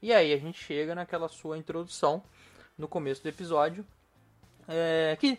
E 0.00 0.12
aí 0.12 0.32
a 0.32 0.38
gente 0.38 0.62
chega 0.62 0.94
naquela 0.94 1.28
sua 1.28 1.58
introdução 1.58 2.22
no 2.78 2.88
começo 2.88 3.22
do 3.22 3.28
episódio, 3.28 3.84
é, 4.68 5.16
que 5.18 5.38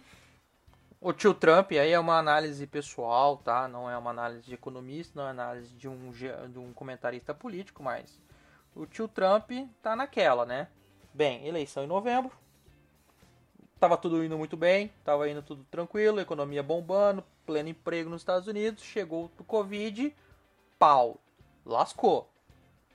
o 1.00 1.14
tio 1.14 1.34
Trump 1.34 1.72
aí 1.72 1.92
é 1.92 2.00
uma 2.00 2.18
análise 2.18 2.66
pessoal, 2.66 3.38
tá? 3.38 3.68
Não 3.68 3.90
é 3.90 3.98
uma 3.98 4.10
análise 4.10 4.44
de 4.44 4.54
economista, 4.54 5.14
não 5.16 5.28
é 5.28 5.32
análise 5.32 5.74
de 5.76 5.88
um, 5.88 6.12
de 6.12 6.60
um 6.60 6.74
comentarista 6.74 7.34
político, 7.34 7.84
mas 7.84 8.20
o 8.76 8.86
tio 8.86 9.08
Trump 9.08 9.52
tá 9.82 9.96
naquela, 9.96 10.46
né? 10.46 10.68
Bem, 11.14 11.46
eleição 11.48 11.84
em 11.84 11.88
novembro, 11.88 12.32
tava 13.80 13.98
tudo 13.98 14.24
indo 14.24 14.38
muito 14.38 14.56
bem, 14.56 14.92
tava 15.04 15.30
indo 15.30 15.42
tudo 15.42 15.64
tranquilo, 15.66 16.20
economia 16.20 16.62
bombando, 16.62 17.24
pleno 17.46 17.70
emprego 17.70 18.10
nos 18.10 18.22
Estados 18.22 18.48
Unidos, 18.48 18.84
chegou 18.84 19.32
o 19.40 19.44
Covid, 19.44 20.16
pau, 20.78 21.18
lascou. 21.66 22.30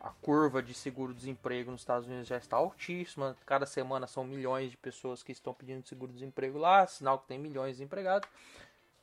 A 0.00 0.10
curva 0.10 0.60
de 0.60 0.74
seguro-desemprego 0.74 1.70
nos 1.70 1.82
Estados 1.82 2.08
Unidos 2.08 2.26
já 2.26 2.36
está 2.36 2.56
altíssima. 2.56 3.36
Cada 3.46 3.64
semana 3.64 4.08
são 4.08 4.24
milhões 4.24 4.72
de 4.72 4.76
pessoas 4.76 5.22
que 5.22 5.30
estão 5.30 5.54
pedindo 5.54 5.86
seguro-desemprego 5.86 6.58
lá, 6.58 6.84
sinal 6.88 7.20
que 7.20 7.28
tem 7.28 7.38
milhões 7.38 7.76
de 7.76 7.84
empregados. 7.84 8.28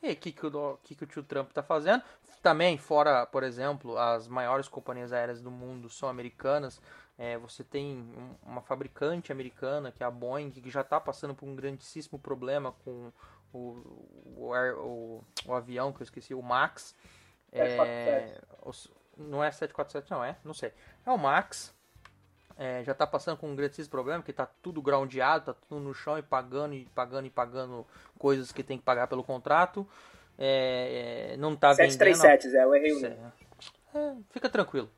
E 0.01 0.11
o 0.11 0.15
que, 0.15 0.31
que, 0.31 0.45
o, 0.45 0.77
que, 0.83 0.95
que 0.95 1.03
o 1.03 1.07
tio 1.07 1.23
Trump 1.23 1.49
está 1.49 1.61
fazendo? 1.61 2.03
Também, 2.41 2.77
fora, 2.77 3.25
por 3.25 3.43
exemplo, 3.43 3.97
as 3.97 4.27
maiores 4.27 4.67
companhias 4.67 5.11
aéreas 5.11 5.41
do 5.41 5.51
mundo 5.51 5.89
são 5.89 6.07
americanas. 6.07 6.81
É, 7.17 7.37
você 7.37 7.65
tem 7.65 8.07
uma 8.43 8.61
fabricante 8.61 9.31
americana, 9.31 9.91
que 9.91 10.01
é 10.01 10.05
a 10.05 10.11
Boeing, 10.11 10.51
que 10.51 10.69
já 10.69 10.81
está 10.81 11.01
passando 11.01 11.35
por 11.35 11.47
um 11.47 11.55
grandíssimo 11.55 12.17
problema 12.17 12.71
com 12.71 13.11
o, 13.51 13.59
o, 14.37 14.53
o, 14.53 15.23
o 15.45 15.53
avião, 15.53 15.91
que 15.91 16.01
eu 16.01 16.05
esqueci, 16.05 16.33
o 16.33 16.41
Max. 16.41 16.95
É, 17.51 18.41
não 19.17 19.43
é 19.43 19.51
747, 19.51 20.11
não 20.11 20.23
é? 20.23 20.37
Não 20.45 20.53
sei. 20.53 20.71
É 21.05 21.11
o 21.11 21.17
Max. 21.17 21.75
É, 22.61 22.83
já 22.83 22.93
tá 22.93 23.07
passando 23.07 23.37
com 23.37 23.49
um 23.49 23.55
grande 23.55 23.81
problema, 23.87 24.21
que 24.21 24.33
tá 24.33 24.45
tudo 24.61 24.81
groundeado, 24.81 25.45
tá 25.45 25.55
tudo 25.67 25.79
no 25.79 25.93
chão 25.93 26.17
e 26.17 26.21
pagando 26.21 26.73
e 26.73 26.85
pagando 26.93 27.25
e 27.25 27.29
pagando 27.29 27.87
coisas 28.17 28.51
que 28.51 28.61
tem 28.61 28.77
que 28.77 28.83
pagar 28.83 29.07
pelo 29.07 29.23
contrato. 29.23 29.87
É, 30.37 31.31
é 31.31 31.37
não 31.37 31.55
tá 31.55 31.73
737, 31.73 32.49
vendendo. 32.49 32.51
737, 32.51 32.57
é, 32.57 32.63
eu 32.63 32.75
errei 32.75 32.93
o 32.93 34.11
é, 34.11 34.15
Fica 34.29 34.49
tranquilo 34.49 34.89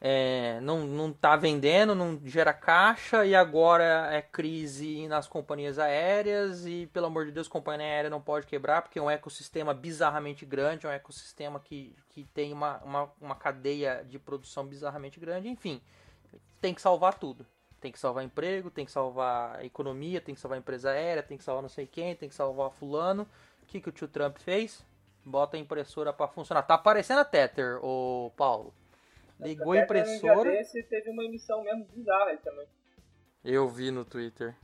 é, 0.00 0.60
não, 0.60 0.86
não 0.86 1.12
tá 1.12 1.36
vendendo, 1.36 1.94
não 1.94 2.20
gera 2.24 2.52
caixa 2.52 3.24
e 3.24 3.34
agora 3.34 4.08
é 4.12 4.20
crise 4.20 5.08
nas 5.08 5.26
companhias 5.26 5.78
aéreas 5.78 6.66
e 6.66 6.86
pelo 6.92 7.06
amor 7.06 7.24
de 7.24 7.32
Deus, 7.32 7.48
companhia 7.48 7.86
aérea 7.86 8.10
não 8.10 8.20
pode 8.20 8.46
quebrar 8.46 8.82
porque 8.82 8.98
é 8.98 9.02
um 9.02 9.10
ecossistema 9.10 9.72
bizarramente 9.72 10.44
grande, 10.44 10.86
é 10.86 10.90
um 10.90 10.92
ecossistema 10.92 11.58
que, 11.58 11.96
que 12.10 12.24
tem 12.24 12.52
uma, 12.52 12.78
uma, 12.84 13.10
uma 13.20 13.34
cadeia 13.34 14.04
de 14.06 14.18
produção 14.18 14.66
bizarramente 14.66 15.18
grande, 15.18 15.48
enfim, 15.48 15.80
tem 16.60 16.74
que 16.74 16.80
salvar 16.80 17.18
tudo. 17.18 17.46
Tem 17.80 17.92
que 17.92 17.98
salvar 17.98 18.24
emprego, 18.24 18.70
tem 18.70 18.84
que 18.84 18.90
salvar 18.90 19.64
economia, 19.64 20.20
tem 20.20 20.34
que 20.34 20.40
salvar 20.40 20.58
empresa 20.58 20.90
aérea, 20.90 21.22
tem 21.22 21.36
que 21.36 21.44
salvar 21.44 21.62
não 21.62 21.68
sei 21.68 21.86
quem, 21.86 22.16
tem 22.16 22.28
que 22.28 22.34
salvar 22.34 22.70
fulano. 22.70 23.28
O 23.62 23.66
que, 23.66 23.80
que 23.80 23.88
o 23.88 23.92
tio 23.92 24.08
Trump 24.08 24.38
fez? 24.38 24.84
Bota 25.24 25.56
a 25.56 25.60
impressora 25.60 26.12
para 26.12 26.28
funcionar. 26.28 26.62
Tá 26.62 26.74
aparecendo 26.74 27.18
a 27.18 27.24
Tether, 27.24 27.78
o 27.84 28.32
Paulo. 28.36 28.72
Ligou 29.38 29.72
a 29.72 29.78
impressora. 29.78 30.50
Desse, 30.50 30.82
teve 30.84 31.10
uma 31.10 31.24
emissão 31.24 31.62
mesmo 31.62 31.84
bizarra 31.94 32.36
também. 32.38 32.66
Eu 33.44 33.68
vi 33.68 33.90
no 33.90 34.04
Twitter. 34.04 34.56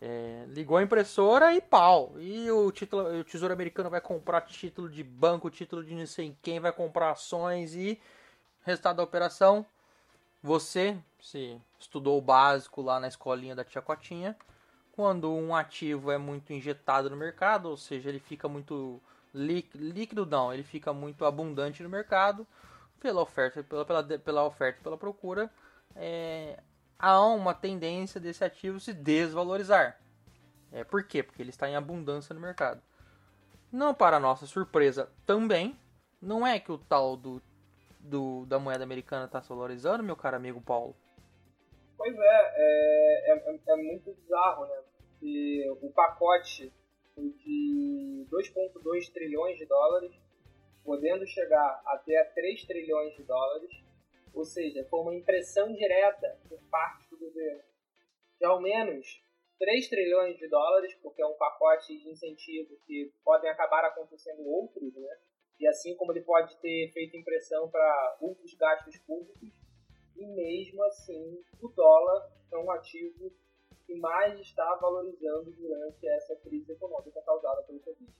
É, 0.00 0.46
ligou 0.48 0.78
a 0.78 0.82
impressora 0.82 1.54
e 1.54 1.60
pau. 1.60 2.14
E 2.18 2.50
o, 2.50 2.72
título, 2.72 3.20
o 3.20 3.24
Tesouro 3.24 3.54
Americano 3.54 3.90
vai 3.90 4.00
comprar 4.00 4.40
título 4.40 4.88
de 4.88 5.04
banco, 5.04 5.50
título 5.50 5.84
de 5.84 5.94
não 5.94 6.06
sei 6.06 6.36
quem, 6.42 6.58
vai 6.58 6.72
comprar 6.72 7.10
ações 7.10 7.74
e 7.74 8.00
resultado 8.64 8.96
da 8.96 9.02
operação. 9.04 9.64
Você, 10.42 10.98
se 11.20 11.60
estudou 11.78 12.18
o 12.18 12.22
básico 12.22 12.82
lá 12.82 12.98
na 12.98 13.06
escolinha 13.06 13.54
da 13.54 13.64
tia 13.64 13.80
Cotinha, 13.80 14.36
quando 14.90 15.32
um 15.32 15.54
ativo 15.54 16.10
é 16.10 16.18
muito 16.18 16.52
injetado 16.52 17.08
no 17.08 17.16
mercado, 17.16 17.68
ou 17.68 17.76
seja, 17.76 18.08
ele 18.08 18.18
fica 18.18 18.48
muito 18.48 19.00
líquido, 19.32 20.26
não, 20.26 20.52
ele 20.52 20.62
fica 20.62 20.92
muito 20.92 21.24
abundante 21.24 21.82
no 21.82 21.88
mercado, 21.88 22.46
pela 23.00 23.20
oferta, 23.20 23.62
pela, 23.62 23.84
pela, 23.84 24.02
pela 24.02 24.44
oferta 24.44 24.80
pela 24.82 24.98
procura, 24.98 25.50
é, 25.96 26.58
há 26.98 27.20
uma 27.20 27.54
tendência 27.54 28.20
desse 28.20 28.44
ativo 28.44 28.78
se 28.78 28.92
desvalorizar. 28.92 29.98
É, 30.70 30.84
por 30.84 31.04
quê? 31.04 31.22
Porque 31.22 31.42
ele 31.42 31.50
está 31.50 31.68
em 31.68 31.76
abundância 31.76 32.34
no 32.34 32.40
mercado. 32.40 32.82
Não 33.70 33.94
para 33.94 34.20
nossa 34.20 34.46
surpresa 34.46 35.08
também, 35.24 35.78
não 36.20 36.46
é 36.46 36.58
que 36.58 36.70
o 36.70 36.78
tal 36.78 37.16
do, 37.16 37.42
do 38.02 38.44
da 38.46 38.58
moeda 38.58 38.84
americana 38.84 39.26
está 39.26 39.40
se 39.40 39.48
valorizando, 39.48 40.02
meu 40.02 40.16
caro 40.16 40.36
amigo 40.36 40.60
Paulo? 40.60 40.94
Pois 41.96 42.14
é, 42.14 42.52
é, 42.56 43.32
é, 43.32 43.60
é 43.68 43.76
muito 43.76 44.12
bizarro, 44.12 44.66
né? 44.66 44.82
Porque 44.98 45.78
o 45.80 45.90
pacote 45.92 46.72
de 47.16 48.26
2,2 48.30 49.12
trilhões 49.12 49.56
de 49.58 49.66
dólares 49.66 50.12
podendo 50.84 51.26
chegar 51.26 51.80
até 51.86 52.24
3 52.24 52.64
trilhões 52.64 53.14
de 53.14 53.22
dólares, 53.22 53.70
ou 54.34 54.44
seja, 54.44 54.84
com 54.84 55.02
uma 55.02 55.14
impressão 55.14 55.72
direta 55.72 56.38
por 56.48 56.60
parte 56.70 57.08
do 57.08 57.18
governo 57.18 57.62
de 58.38 58.46
ao 58.46 58.60
menos 58.60 59.22
3 59.58 59.88
trilhões 59.88 60.36
de 60.36 60.48
dólares, 60.48 60.92
porque 61.00 61.22
é 61.22 61.26
um 61.26 61.34
pacote 61.34 61.96
de 61.96 62.10
incentivo 62.10 62.76
que 62.84 63.12
podem 63.24 63.48
acabar 63.48 63.84
acontecendo 63.84 64.44
outros, 64.44 64.92
né? 64.94 65.18
E 65.62 65.68
assim 65.68 65.94
como 65.94 66.10
ele 66.10 66.22
pode 66.22 66.56
ter 66.56 66.90
feito 66.92 67.16
impressão 67.16 67.68
para 67.68 68.16
outros 68.20 68.52
gastos 68.54 68.98
públicos, 68.98 69.48
e 70.16 70.26
mesmo 70.26 70.82
assim 70.82 71.40
o 71.60 71.68
dólar 71.68 72.28
é 72.50 72.58
um 72.58 72.68
ativo 72.72 73.32
que 73.86 73.94
mais 73.94 74.40
está 74.40 74.74
valorizando 74.74 75.52
durante 75.52 76.08
essa 76.08 76.34
crise 76.34 76.72
econômica 76.72 77.22
causada 77.22 77.62
pelo 77.62 77.78
Covid. 77.78 78.12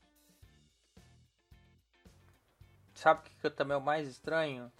Sabe 2.94 3.28
o 3.28 3.40
que 3.40 3.50
também 3.50 3.74
é 3.74 3.78
o 3.78 3.82
mais 3.82 4.06
estranho? 4.06 4.70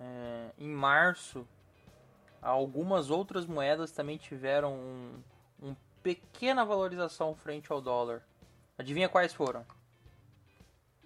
É, 0.00 0.50
em 0.58 0.70
março, 0.70 1.46
algumas 2.42 3.08
outras 3.08 3.46
moedas 3.46 3.92
também 3.92 4.18
tiveram 4.18 4.74
um, 4.74 5.22
um 5.62 5.76
pequena 6.02 6.64
valorização 6.64 7.36
frente 7.36 7.70
ao 7.70 7.80
dólar. 7.80 8.26
Adivinha 8.76 9.08
quais 9.08 9.32
foram? 9.32 9.64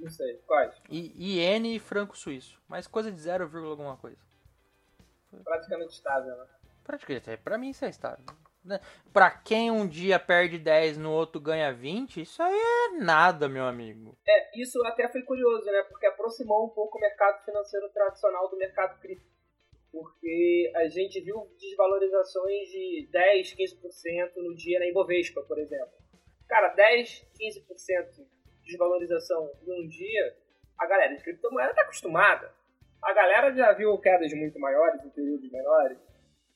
Não 0.02 0.11
sei, 0.11 0.37
quais? 0.38 0.75
I, 0.90 1.12
iene 1.16 1.76
e 1.76 1.78
franco 1.78 2.18
suíço. 2.18 2.61
Mas 2.68 2.88
coisa 2.88 3.11
de 3.11 3.21
0, 3.21 3.44
alguma 3.68 3.97
coisa. 3.97 4.18
Praticamente 5.44 5.94
estável, 5.94 6.37
né? 6.37 6.47
Praticamente, 6.82 7.30
é, 7.30 7.37
pra 7.37 7.56
mim 7.56 7.71
isso 7.71 7.85
é 7.85 7.88
estável. 7.88 8.25
Né? 8.64 8.80
Pra 9.12 9.30
quem 9.30 9.71
um 9.71 9.87
dia 9.87 10.18
perde 10.18 10.59
10 10.59 10.99
no 10.99 11.12
outro 11.12 11.40
ganha 11.40 11.73
20, 11.73 12.21
isso 12.21 12.42
aí 12.42 12.52
é 12.52 12.99
nada, 12.99 13.49
meu 13.49 13.64
amigo. 13.64 14.18
É, 14.26 14.61
isso 14.61 14.85
até 14.85 15.09
foi 15.09 15.23
curioso, 15.23 15.66
né? 15.66 15.85
Porque 15.88 16.06
aproximou 16.06 16.66
um 16.66 16.71
pouco 16.71 16.99
o 16.99 17.00
mercado 17.00 17.44
financeiro 17.44 17.88
tradicional 17.90 18.50
do 18.50 18.56
mercado 18.56 18.99
cripto. 19.00 19.30
Porque 19.92 20.73
a 20.75 20.88
gente 20.88 21.21
viu 21.21 21.49
desvalorizações 21.61 22.68
de 22.71 23.09
10, 23.12 23.54
15% 23.54 24.32
no 24.37 24.56
dia 24.56 24.80
na 24.80 24.87
Ibovespa, 24.87 25.42
por 25.42 25.59
exemplo. 25.59 25.94
Cara, 26.49 26.68
10, 26.75 27.25
15% 27.38 28.26
de 28.62 28.71
desvalorização 28.71 29.50
num 29.66 29.87
dia, 29.88 30.37
a 30.78 30.87
galera 30.87 31.14
de 31.14 31.23
criptomoeda 31.23 31.75
tá 31.75 31.83
acostumada. 31.83 32.52
A 33.02 33.12
galera 33.12 33.52
já 33.52 33.73
viu 33.73 33.99
quedas 33.99 34.33
muito 34.33 34.59
maiores 34.59 35.04
em 35.04 35.11
períodos 35.11 35.50
menores. 35.50 35.99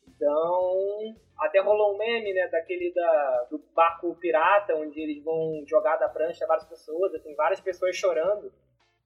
Então, 0.09 1.15
até 1.39 1.61
rolou 1.61 1.95
um 1.95 1.99
meme, 1.99 2.33
né, 2.33 2.49
daquele 2.49 2.93
da, 2.95 3.47
do 3.51 3.59
barco 3.75 4.15
pirata, 4.17 4.75
onde 4.75 5.01
eles 5.01 5.23
vão 5.23 5.63
jogar 5.67 5.97
da 5.97 6.09
prancha 6.09 6.47
várias 6.47 6.67
pessoas, 6.67 7.21
tem 7.23 7.35
várias 7.35 7.61
pessoas 7.61 7.97
chorando. 7.97 8.51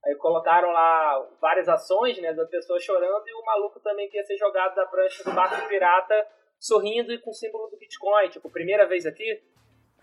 Aí 0.04 0.14
colocaram 0.14 0.71
lá 0.71 1.28
várias 1.40 1.69
ações, 1.69 2.21
né, 2.21 2.33
da 2.33 2.47
pessoa 2.47 2.78
chorando 2.78 3.26
e 3.26 3.35
o 3.35 3.45
maluco 3.45 3.80
também 3.80 4.09
que 4.09 4.16
ia 4.16 4.25
ser 4.25 4.37
jogado 4.37 4.75
da 4.75 4.87
prancha 4.87 5.25
do 5.25 5.33
barco 5.33 5.69
pirata 5.69 6.26
sorrindo 6.59 7.12
e 7.12 7.19
com 7.19 7.30
o 7.30 7.35
símbolo 7.35 7.69
do 7.69 7.76
Bitcoin, 7.78 8.28
tipo, 8.28 8.50
primeira 8.50 8.87
vez 8.87 9.07
aqui. 9.07 9.42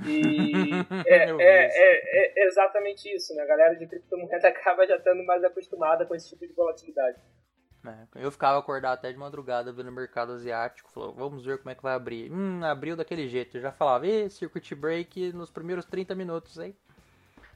E 0.06 0.52
é, 1.08 1.30
é, 1.30 1.34
é, 1.40 2.44
é, 2.44 2.48
exatamente 2.48 3.14
isso, 3.14 3.34
né? 3.36 3.44
A 3.44 3.48
galera 3.48 3.76
de 3.76 3.88
criptomoeda 3.88 4.48
acaba 4.48 4.86
já 4.86 4.98
estando 4.98 5.24
mais 5.26 5.44
acostumada 5.44 6.06
com 6.06 6.16
esse 6.16 6.30
tipo 6.30 6.46
de 6.46 6.54
volatilidade. 6.54 7.18
É, 7.86 8.26
eu 8.26 8.32
ficava 8.32 8.60
acordado 8.60 8.96
até 8.96 9.12
de 9.12 9.18
madrugada 9.18 9.72
vendo 9.72 9.90
o 9.90 9.94
mercado 9.94 10.34
asiático, 10.34 10.92
falou, 10.92 11.14
vamos 11.14 11.46
ver 11.46 11.58
como 11.60 11.70
é 11.70 11.76
que 11.76 11.82
vai 11.82 11.94
abrir. 11.94 12.32
Hum, 12.32 12.64
abriu 12.64 12.96
daquele 12.96 13.28
jeito. 13.28 13.58
Eu 13.58 13.62
já 13.62 13.72
falava, 13.72 14.06
e 14.06 14.30
circuit 14.30 14.76
break 14.76 15.32
nos 15.34 15.50
primeiros 15.50 15.86
30 15.86 16.14
minutos, 16.14 16.58
hein? 16.58 16.76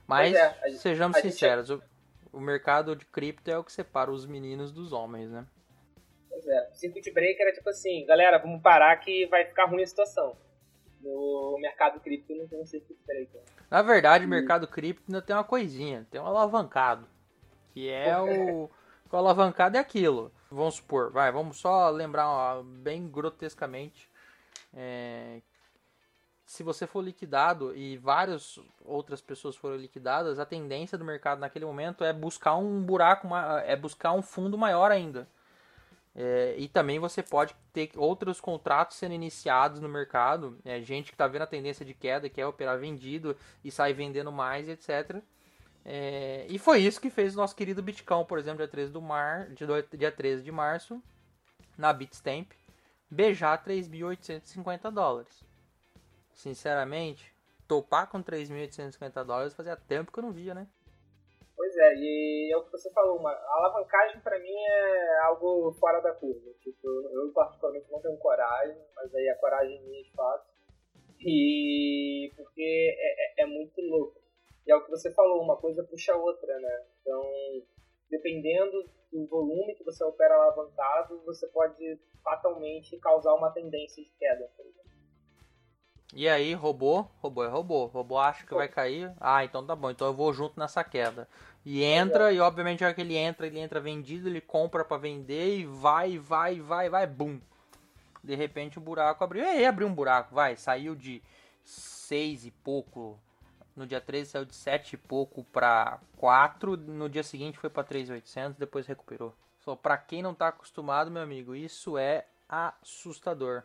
Mas, 0.08 0.34
é, 0.34 0.70
sejamos 0.78 1.18
sinceros, 1.18 1.68
gente... 1.68 1.84
o, 2.32 2.38
o 2.38 2.42
mercado 2.42 2.96
de 2.96 3.06
cripto 3.06 3.50
é 3.52 3.58
o 3.58 3.64
que 3.64 3.72
separa 3.72 4.12
os 4.12 4.26
meninos 4.26 4.72
dos 4.72 4.94
homens, 4.94 5.30
né? 5.30 5.46
Pois 6.30 6.48
é, 6.48 6.70
circuit 6.74 7.12
break 7.12 7.42
era 7.42 7.52
tipo 7.52 7.70
assim, 7.70 8.06
galera, 8.06 8.38
vamos 8.40 8.62
parar 8.62 8.96
que 8.98 9.26
vai 9.28 9.46
ficar 9.46 9.66
ruim 9.66 9.84
a 9.84 9.88
situação. 9.88 10.36
No 11.03 11.58
mercado 11.60 12.00
cripto 12.00 12.36
não 12.36 12.48
tem 12.48 12.62
um 12.62 12.65
circuit 12.65 12.98
breaker. 13.05 13.41
Na 13.70 13.81
verdade, 13.81 14.25
o 14.25 14.29
mercado 14.29 14.67
cripto 14.67 15.03
ainda 15.08 15.22
tem 15.22 15.36
uma 15.36 15.43
coisinha, 15.43 16.08
tem 16.12 16.22
um 16.22 16.25
alavancado. 16.25 17.08
Que 17.74 17.89
é 17.89 18.20
o. 18.20 18.70
o 19.12 19.15
alavancado 19.17 19.77
é 19.77 19.79
aquilo. 19.79 20.31
Vamos 20.50 20.75
supor, 20.75 21.12
vai, 21.12 21.31
vamos 21.31 21.58
só 21.58 21.89
lembrar 21.89 22.29
ó, 22.29 22.62
bem 22.62 23.08
grotescamente. 23.08 24.10
É, 24.74 25.41
se 26.46 26.63
você 26.63 26.86
for 26.86 27.01
liquidado 27.01 27.74
e 27.74 27.98
várias 27.98 28.60
outras 28.84 29.22
pessoas 29.22 29.55
foram 29.55 29.77
liquidadas, 29.77 30.38
a 30.38 30.46
tendência 30.46 30.98
do 30.98 31.05
mercado 31.05 31.39
naquele 31.39 31.63
momento 31.63 32.03
é 32.03 32.12
buscar 32.12 32.58
um 32.58 32.84
buraco, 32.84 33.27
é 33.65 33.74
buscar 33.77 34.12
um 34.12 34.22
fundo 34.22 34.58
maior 34.58 34.91
ainda. 34.91 35.29
É, 36.13 36.56
e 36.58 36.68
também 36.68 37.00
você 37.00 37.24
pode 37.24 37.56
ter 37.72 37.91
outros 37.96 38.41
contratos 38.41 38.98
sendo 38.98 39.13
iniciados 39.13 39.80
no 39.80 39.88
mercado. 39.88 40.58
É, 40.65 40.82
gente 40.82 41.08
que 41.08 41.15
está 41.15 41.27
vendo 41.27 41.44
a 41.44 41.48
tendência 41.48 41.86
de 41.86 41.94
queda, 41.94 42.30
quer 42.30 42.46
operar 42.46 42.77
vendido 42.77 43.36
e 43.63 43.72
sai 43.72 43.94
vendendo 43.94 44.32
mais, 44.32 44.68
etc. 44.68 45.22
É, 45.86 46.46
e 46.50 46.60
foi 46.60 46.80
isso 46.80 47.01
que 47.01 47.10
fez 47.10 47.34
o 47.34 47.38
nosso 47.38 47.56
querido 47.56 47.82
Bitcoin, 47.82 48.25
por 48.25 48.38
exemplo, 48.38 48.58
dia 48.58 48.68
13, 48.68 48.91
do 48.91 49.01
mar, 49.01 49.48
dia 49.98 50.12
13 50.12 50.44
de 50.44 50.51
março, 50.51 51.01
na 51.77 51.91
Bitstamp, 51.91 52.51
beijar 53.10 53.63
3.850 53.63 54.91
dólares. 54.91 55.44
Sinceramente, 56.34 57.34
topar 57.68 58.08
com 58.08 58.22
3.850 58.22 59.24
dólares 59.24 59.53
fazia 59.53 59.75
tempo 59.75 60.12
que 60.12 60.20
eu 60.20 60.24
não 60.24 60.32
via, 60.32 60.53
né? 60.53 60.68
Pois 61.62 61.77
é, 61.77 61.94
e 61.94 62.51
é 62.51 62.58
o 62.58 62.63
que 62.63 62.72
você 62.72 62.91
falou, 62.91 63.20
uma, 63.20 63.30
a 63.30 63.58
alavancagem 63.58 64.20
para 64.22 64.39
mim 64.39 64.51
é 64.51 65.18
algo 65.25 65.72
fora 65.74 66.01
da 66.01 66.12
curva. 66.12 66.51
Tipo, 66.60 66.88
eu 66.88 67.32
particularmente 67.36 67.86
não 67.91 68.01
tenho 68.01 68.18
coragem, 68.18 68.82
mas 68.96 69.13
aí 69.13 69.30
a 69.30 69.38
coragem 69.38 69.80
minha 69.84 70.03
de 70.03 70.12
fato. 70.12 70.50
E 71.20 72.34
porque 72.36 72.63
é, 72.98 73.41
é, 73.41 73.44
é, 73.44 73.46
muito 73.46 73.80
louco. 73.80 74.20
E 74.65 74.72
é 74.72 74.75
o 74.75 74.84
que 74.84 74.89
você 74.89 75.13
falou, 75.13 75.44
uma 75.44 75.56
coisa 75.56 75.84
puxa 75.84 76.13
a 76.13 76.18
outra, 76.18 76.60
né? 76.60 76.86
Então, 77.00 77.22
dependendo 78.10 78.84
do 79.13 79.27
volume 79.27 79.75
que 79.75 79.84
você 79.84 80.03
opera 80.03 80.34
alavancado, 80.34 81.22
você 81.25 81.46
pode 81.50 82.00
fatalmente 82.24 82.98
causar 82.98 83.36
uma 83.36 83.51
tendência 83.51 84.03
de 84.03 84.10
queda, 84.18 84.51
por 84.58 84.65
exemplo. 84.65 84.91
E 86.13 86.27
aí, 86.27 86.53
robô, 86.53 87.06
robô 87.22 87.44
é 87.44 87.48
robô. 87.48 87.86
Robô 87.86 88.18
acha 88.18 88.46
que 88.46 88.53
vai 88.53 88.68
cair. 88.68 89.13
Ah, 89.20 89.46
então 89.46 89.65
tá 89.65 89.75
bom. 89.75 89.89
Então 89.89 90.08
eu 90.08 90.13
vou 90.13 90.34
junto 90.34 90.60
nessa 90.60 90.84
queda. 90.84 91.27
E 91.63 91.84
entra, 91.84 92.34
e 92.34 92.39
obviamente, 92.39 92.80
já 92.80 92.94
que 92.94 93.01
ele 93.01 93.15
entra, 93.15 93.46
ele 93.46 93.60
entra 93.60 93.80
vendido, 93.80 94.27
ele 94.27 94.41
compra 94.41 94.84
para 94.84 94.98
vender 94.98 95.60
e 95.60 95.65
vai, 95.65 96.18
vai, 96.18 96.60
vai, 96.60 96.89
vai, 96.89 97.06
bum. 97.06 97.39
De 98.24 98.36
repente 98.36 98.77
o 98.77 98.82
buraco 98.82 99.24
abriu. 99.24 99.44
E 99.44 99.65
abriu 99.65 99.88
um 99.88 99.94
buraco, 99.94 100.34
vai. 100.34 100.56
Saiu 100.56 100.96
de 100.96 101.22
6 101.63 102.46
e 102.46 102.51
pouco. 102.51 103.20
No 103.75 103.86
dia 103.86 104.01
13 104.01 104.32
saiu 104.32 104.46
de 104.46 104.56
7 104.56 104.94
e 104.94 104.98
pouco 104.98 105.44
para 105.46 106.00
4. 106.18 106.77
No 106.77 107.07
dia 107.07 107.24
seguinte 107.24 107.59
foi 107.59 107.70
para 107.70 107.83
3,800, 107.83 108.57
depois 108.57 108.88
recuperou. 108.88 109.33
Só 109.59 109.75
para 109.75 109.98
quem 109.98 110.24
não 110.24 110.33
tá 110.33 110.48
acostumado, 110.48 111.12
meu 111.12 111.22
amigo, 111.22 111.55
isso 111.55 111.98
é 111.98 112.25
assustador. 112.50 113.64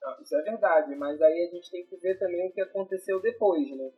Não, 0.00 0.20
isso 0.20 0.34
é 0.34 0.42
verdade, 0.42 0.94
mas 0.96 1.20
aí 1.20 1.48
a 1.48 1.54
gente 1.54 1.70
tem 1.70 1.84
que 1.86 1.96
ver 1.96 2.18
também 2.18 2.48
o 2.48 2.52
que 2.52 2.60
aconteceu 2.60 3.20
depois, 3.20 3.70
né? 3.76 3.90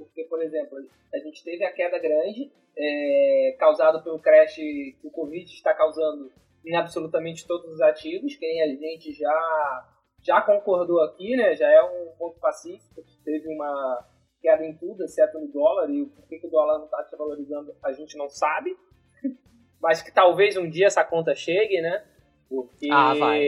Porque, 0.00 0.24
por 0.24 0.42
exemplo, 0.42 0.78
a 1.12 1.18
gente 1.18 1.44
teve 1.44 1.62
a 1.62 1.72
queda 1.72 1.98
grande 1.98 2.50
é, 2.76 3.56
causada 3.58 4.02
pelo 4.02 4.18
crash 4.18 4.54
que 4.54 4.98
o 5.04 5.10
Covid 5.10 5.44
está 5.44 5.74
causando 5.74 6.32
em 6.64 6.74
absolutamente 6.74 7.46
todos 7.46 7.70
os 7.70 7.80
ativos, 7.82 8.36
quem 8.36 8.62
a 8.62 8.68
gente 8.68 9.12
já, 9.12 9.88
já 10.22 10.40
concordou 10.40 11.02
aqui, 11.02 11.36
né? 11.36 11.54
Já 11.54 11.68
é 11.68 11.82
um 11.82 12.12
ponto 12.18 12.38
pacífico, 12.38 13.02
teve 13.24 13.48
uma 13.48 14.06
queda 14.40 14.64
em 14.64 14.74
tudo, 14.74 15.04
exceto 15.04 15.38
no 15.38 15.48
dólar, 15.48 15.90
e 15.90 16.06
por 16.06 16.26
que 16.26 16.46
o 16.46 16.50
dólar 16.50 16.78
não 16.78 16.86
está 16.86 17.04
se 17.04 17.16
valorizando 17.16 17.74
a 17.82 17.92
gente 17.92 18.16
não 18.16 18.28
sabe, 18.28 18.74
mas 19.80 20.02
que 20.02 20.12
talvez 20.12 20.56
um 20.56 20.68
dia 20.68 20.86
essa 20.86 21.04
conta 21.04 21.34
chegue, 21.34 21.80
né? 21.80 22.06
Porque 22.48 22.88
ah, 22.90 23.14
vai 23.14 23.46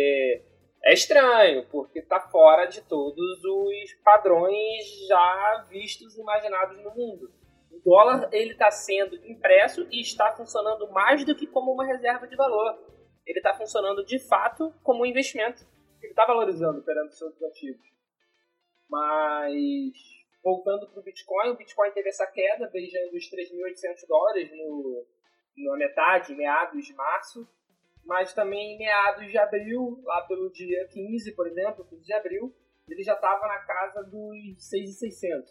é 0.85 0.92
estranho, 0.92 1.64
porque 1.66 2.01
está 2.01 2.21
fora 2.21 2.66
de 2.66 2.83
todos 2.83 3.45
os 3.45 3.95
padrões 4.03 5.07
já 5.07 5.66
vistos 5.68 6.16
e 6.16 6.21
imaginados 6.21 6.77
no 6.83 6.90
mundo. 6.90 7.33
O 7.71 7.79
dólar 7.85 8.29
ele 8.33 8.53
está 8.53 8.71
sendo 8.71 9.16
impresso 9.27 9.87
e 9.90 10.01
está 10.01 10.35
funcionando 10.35 10.90
mais 10.90 11.25
do 11.25 11.35
que 11.35 11.47
como 11.47 11.73
uma 11.73 11.87
reserva 11.87 12.27
de 12.27 12.37
valor. 12.37 12.79
Ele 13.25 13.38
está 13.38 13.55
funcionando 13.55 14.05
de 14.05 14.18
fato 14.18 14.75
como 14.83 15.03
um 15.03 15.07
investimento. 15.07 15.64
Ele 16.01 16.11
está 16.11 16.27
valorizando 16.27 16.83
perante 16.83 17.16
seus 17.16 17.40
ativos. 17.45 17.87
Mas 18.88 19.92
voltando 20.42 20.88
para 20.88 21.01
o 21.01 21.03
Bitcoin, 21.03 21.51
o 21.51 21.57
Bitcoin 21.57 21.92
teve 21.92 22.09
essa 22.09 22.27
queda, 22.27 22.68
beijando 22.68 23.16
os 23.16 23.31
3.800 23.31 24.07
dólares 24.09 24.51
no, 24.51 25.07
na 25.57 25.77
metade, 25.77 26.35
meados 26.35 26.85
de 26.85 26.92
março 26.95 27.49
mas 28.05 28.35
também 28.35 28.75
em 28.75 28.79
meados 28.79 29.31
de 29.31 29.38
abril, 29.38 30.01
lá 30.05 30.23
pelo 30.23 30.51
dia 30.51 30.87
15, 30.88 31.33
por 31.35 31.47
exemplo, 31.47 31.85
15 31.85 32.05
de 32.05 32.12
abril, 32.12 32.55
ele 32.88 33.03
já 33.03 33.15
estava 33.15 33.47
na 33.47 33.59
casa 33.61 34.03
dos 34.03 34.37
6,600. 34.59 35.51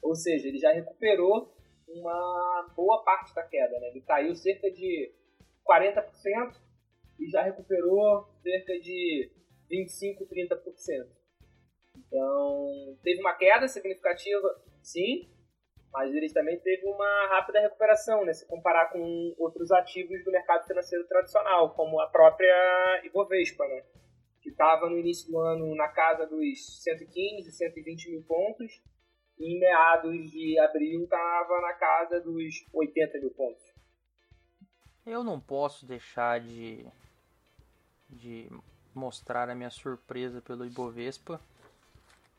Ou 0.00 0.14
seja, 0.14 0.48
ele 0.48 0.58
já 0.58 0.72
recuperou 0.72 1.54
uma 1.88 2.72
boa 2.74 3.02
parte 3.04 3.34
da 3.34 3.42
queda, 3.42 3.78
né? 3.78 3.88
Ele 3.88 4.00
caiu 4.00 4.34
cerca 4.34 4.70
de 4.70 5.12
40% 5.64 6.60
e 7.20 7.28
já 7.28 7.42
recuperou 7.42 8.26
cerca 8.42 8.78
de 8.80 9.30
25, 9.68 10.26
30%. 10.26 11.08
Então, 11.96 12.98
teve 13.02 13.20
uma 13.20 13.34
queda 13.34 13.68
significativa, 13.68 14.62
sim, 14.82 15.28
mas 15.92 16.14
ele 16.14 16.32
também 16.32 16.58
teve 16.58 16.86
uma 16.86 17.26
rápida 17.28 17.60
recuperação, 17.60 18.24
né? 18.24 18.32
Se 18.32 18.46
comparar 18.46 18.90
com 18.90 19.34
outros 19.38 19.70
ativos 19.70 20.24
do 20.24 20.30
mercado 20.30 20.66
financeiro 20.66 21.06
tradicional, 21.06 21.74
como 21.74 22.00
a 22.00 22.06
própria 22.08 23.02
Ibovespa, 23.04 23.66
né? 23.68 23.84
Que 24.40 24.48
estava 24.48 24.88
no 24.88 24.98
início 24.98 25.30
do 25.30 25.38
ano 25.38 25.74
na 25.74 25.88
casa 25.88 26.26
dos 26.26 26.82
115, 26.82 27.52
120 27.52 28.10
mil 28.10 28.22
pontos, 28.22 28.72
e 29.38 29.54
em 29.54 29.60
meados 29.60 30.30
de 30.30 30.58
abril 30.58 31.04
estava 31.04 31.60
na 31.60 31.74
casa 31.74 32.20
dos 32.20 32.66
80 32.72 33.18
mil 33.18 33.30
pontos. 33.30 33.62
Eu 35.04 35.22
não 35.22 35.38
posso 35.38 35.84
deixar 35.84 36.40
de, 36.40 36.86
de 38.08 38.48
mostrar 38.94 39.50
a 39.50 39.54
minha 39.54 39.70
surpresa 39.70 40.40
pelo 40.40 40.64
Ibovespa 40.64 41.40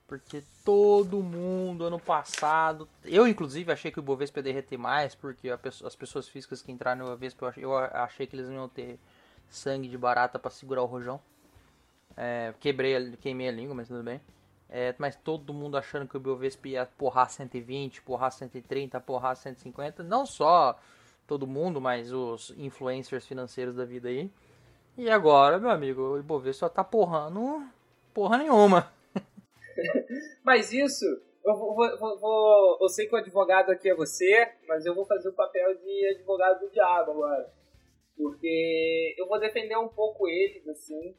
porque 0.08 0.44
todo 0.64 1.22
mundo 1.22 1.86
ano 1.86 2.00
passado. 2.00 2.88
Eu, 3.04 3.28
inclusive, 3.28 3.72
achei 3.72 3.92
que 3.92 4.00
o 4.00 4.04
Bovespa 4.04 4.40
ia 4.40 4.44
derreter 4.44 4.78
mais, 4.78 5.16
porque 5.16 5.50
as 5.50 5.96
pessoas 5.96 6.28
físicas 6.28 6.62
que 6.62 6.72
entraram 6.72 7.06
no 7.06 7.12
Bovespa, 7.12 7.54
eu 7.58 7.76
achei 7.76 8.28
que 8.28 8.36
eles 8.36 8.50
iam 8.50 8.68
ter 8.70 9.00
sangue 9.50 9.88
de 9.88 9.98
barata 9.98 10.38
para 10.38 10.52
segurar 10.52 10.84
o 10.84 10.86
rojão. 10.86 11.20
É, 12.16 12.54
quebrei, 12.60 13.18
queimei 13.18 13.48
a 13.48 13.52
língua, 13.52 13.76
mas 13.76 13.88
tudo 13.88 14.04
bem. 14.04 14.22
É, 14.70 14.94
mas 14.98 15.16
todo 15.16 15.54
mundo 15.54 15.78
achando 15.78 16.08
que 16.08 16.18
o 16.18 16.20
Bovespa 16.20 16.68
ia 16.68 16.86
porrar 16.86 17.30
120, 17.30 18.02
porrar 18.02 18.32
130, 18.32 19.00
porrar 19.00 19.36
150. 19.36 20.04
Não 20.04 20.26
só 20.26 20.80
todo 21.28 21.48
mundo, 21.48 21.80
mas 21.80 22.12
os 22.12 22.54
influencers 22.58 23.26
financeiros 23.26 23.76
da 23.76 23.86
vida 23.86 24.10
aí. 24.10 24.32
E 24.98 25.10
agora, 25.10 25.58
meu 25.58 25.72
amigo, 25.72 26.02
o 26.02 26.20
Ibovespa 26.20 26.68
só 26.68 26.70
tá 26.70 26.84
porrando 26.84 27.64
porra 28.14 28.38
nenhuma. 28.38 28.92
mas 30.44 30.72
isso, 30.72 31.06
eu, 31.46 31.56
vou, 31.56 31.76
vou, 31.76 32.20
vou, 32.20 32.78
eu 32.82 32.88
sei 32.88 33.08
que 33.08 33.16
o 33.16 33.18
advogado 33.18 33.70
aqui 33.72 33.90
é 33.90 33.96
você, 33.96 34.50
mas 34.68 34.86
eu 34.86 34.96
vou 34.96 35.06
fazer 35.06 35.30
o 35.30 35.36
papel 35.36 35.76
de 35.76 36.16
advogado 36.16 36.62
do 36.62 36.72
diabo 36.72 37.12
agora. 37.12 37.52
Porque 38.16 39.16
eu 39.18 39.28
vou 39.28 39.40
defender 39.40 39.78
um 39.78 39.90
pouco 39.90 40.28
eles, 40.28 40.66
assim. 40.68 41.16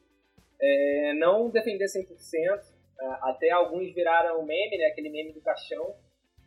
É, 0.59 1.13
não 1.13 1.49
defender 1.49 1.85
100%. 1.85 2.75
É, 2.99 3.05
até 3.21 3.51
alguns 3.51 3.93
viraram 3.93 4.43
meme, 4.45 4.77
né? 4.77 4.85
Aquele 4.85 5.09
meme 5.09 5.33
do 5.33 5.41
caixão. 5.41 5.95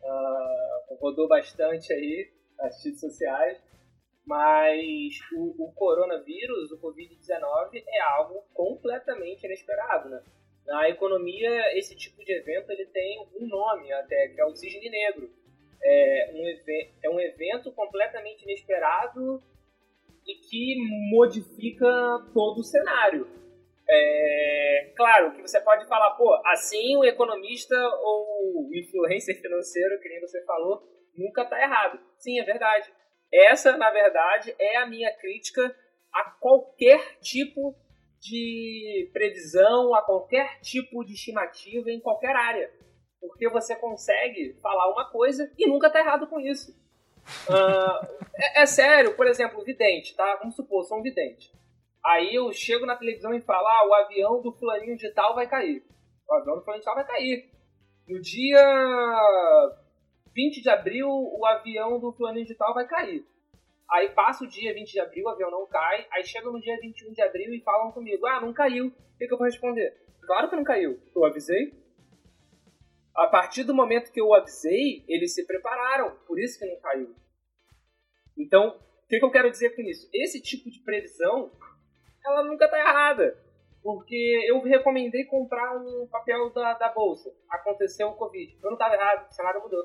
Uh, 0.00 0.94
rodou 1.00 1.28
bastante 1.28 1.92
aí 1.92 2.32
nas 2.56 2.84
redes 2.84 3.00
sociais. 3.00 3.62
Mas 4.26 5.18
o, 5.36 5.64
o 5.64 5.72
coronavírus, 5.72 6.72
o 6.72 6.80
Covid-19, 6.80 7.82
é 7.86 8.00
algo 8.00 8.42
completamente 8.52 9.44
inesperado, 9.44 10.08
né? 10.08 10.22
Na 10.68 10.86
economia, 10.86 11.78
esse 11.78 11.96
tipo 11.96 12.22
de 12.22 12.30
evento 12.30 12.70
ele 12.70 12.84
tem 12.86 13.26
um 13.40 13.48
nome 13.48 13.90
até, 13.90 14.28
que 14.28 14.38
é 14.38 14.44
o 14.44 14.54
cisne 14.54 14.90
negro. 14.90 15.30
É 15.82 16.30
um, 16.34 16.46
é 17.04 17.10
um 17.10 17.18
evento 17.18 17.72
completamente 17.72 18.42
inesperado 18.42 19.42
e 20.26 20.34
que 20.34 20.76
modifica 21.10 21.86
todo 22.34 22.58
o 22.58 22.64
cenário. 22.64 23.26
É, 23.88 24.92
claro 24.94 25.32
que 25.32 25.40
você 25.40 25.58
pode 25.58 25.88
falar, 25.88 26.10
pô, 26.10 26.38
assim 26.44 26.98
o 26.98 27.04
economista 27.04 27.74
ou 28.02 28.68
o 28.68 28.70
influencer 28.74 29.40
financeiro, 29.40 29.98
que 30.00 30.08
nem 30.10 30.20
você 30.20 30.44
falou, 30.44 30.82
nunca 31.16 31.44
está 31.44 31.58
errado. 31.58 31.98
Sim, 32.18 32.38
é 32.38 32.44
verdade. 32.44 32.92
Essa, 33.32 33.74
na 33.78 33.90
verdade, 33.90 34.54
é 34.58 34.76
a 34.76 34.86
minha 34.86 35.10
crítica 35.16 35.74
a 36.12 36.24
qualquer 36.38 37.18
tipo 37.20 37.74
de 38.20 39.10
previsão, 39.12 39.94
a 39.94 40.02
qualquer 40.02 40.60
tipo 40.60 41.04
de 41.04 41.14
estimativa 41.14 41.90
em 41.90 42.00
qualquer 42.00 42.34
área. 42.34 42.70
Porque 43.20 43.48
você 43.48 43.74
consegue 43.74 44.56
falar 44.62 44.92
uma 44.92 45.10
coisa 45.10 45.50
e 45.58 45.66
nunca 45.66 45.90
tá 45.90 46.00
errado 46.00 46.26
com 46.26 46.40
isso. 46.40 46.72
Uh, 47.48 48.06
é, 48.34 48.62
é, 48.62 48.66
sério, 48.66 49.14
por 49.14 49.26
exemplo, 49.26 49.64
vidente, 49.64 50.14
tá? 50.16 50.36
Vamos 50.36 50.56
supor, 50.56 50.84
sou 50.84 50.98
um 50.98 51.02
vidente. 51.02 51.52
Aí 52.04 52.34
eu 52.34 52.52
chego 52.52 52.86
na 52.86 52.96
televisão 52.96 53.34
e 53.34 53.40
falo, 53.40 53.66
ah, 53.66 53.88
o 53.88 53.94
avião 53.94 54.40
do 54.40 54.52
fulaninho 54.52 54.96
de 54.96 55.10
tal 55.10 55.34
vai 55.34 55.48
cair. 55.48 55.84
O 56.28 56.34
avião 56.34 56.56
do 56.56 56.62
fulaninho 56.62 56.80
de 56.80 56.84
tal 56.84 56.94
vai 56.94 57.06
cair. 57.06 57.50
No 58.06 58.20
dia 58.20 58.64
20 60.34 60.62
de 60.62 60.70
abril, 60.70 61.08
o 61.08 61.44
avião 61.44 61.98
do 61.98 62.12
fulaninho 62.12 62.46
de 62.46 62.54
tal 62.54 62.72
vai 62.72 62.86
cair. 62.86 63.26
Aí 63.90 64.10
passa 64.10 64.44
o 64.44 64.48
dia 64.48 64.74
20 64.74 64.90
de 64.90 65.00
abril, 65.00 65.24
o 65.24 65.28
avião 65.28 65.50
não 65.50 65.66
cai. 65.66 66.06
Aí 66.12 66.24
chega 66.24 66.50
no 66.50 66.60
dia 66.60 66.78
21 66.80 67.12
de 67.12 67.22
abril 67.22 67.54
e 67.54 67.60
falam 67.62 67.90
comigo: 67.92 68.26
Ah, 68.26 68.40
não 68.40 68.52
caiu. 68.52 68.88
O 68.88 69.18
que, 69.18 69.26
que 69.26 69.32
eu 69.32 69.38
vou 69.38 69.46
responder? 69.46 69.96
Claro 70.22 70.50
que 70.50 70.56
não 70.56 70.64
caiu. 70.64 71.00
Eu 71.14 71.24
avisei. 71.24 71.72
A 73.16 73.26
partir 73.26 73.64
do 73.64 73.74
momento 73.74 74.12
que 74.12 74.20
eu 74.20 74.32
avisei, 74.34 75.04
eles 75.08 75.34
se 75.34 75.46
prepararam. 75.46 76.16
Por 76.26 76.38
isso 76.38 76.58
que 76.58 76.66
não 76.66 76.78
caiu. 76.80 77.14
Então, 78.36 78.68
o 78.68 79.08
que, 79.08 79.18
que 79.18 79.24
eu 79.24 79.30
quero 79.30 79.50
dizer 79.50 79.74
com 79.74 79.82
isso? 79.82 80.08
Esse 80.12 80.40
tipo 80.40 80.70
de 80.70 80.80
previsão, 80.80 81.50
ela 82.24 82.44
nunca 82.44 82.66
está 82.66 82.78
errada. 82.78 83.36
Porque 83.82 84.44
eu 84.46 84.60
recomendei 84.60 85.24
comprar 85.24 85.76
um 85.78 86.06
papel 86.08 86.50
da, 86.50 86.74
da 86.74 86.90
bolsa. 86.90 87.34
Aconteceu 87.48 88.08
o 88.08 88.16
Covid. 88.16 88.56
Eu 88.62 88.70
não 88.70 88.74
estava 88.74 88.94
errado, 88.94 89.28
o 89.28 89.32
cenário 89.32 89.62
mudou. 89.62 89.82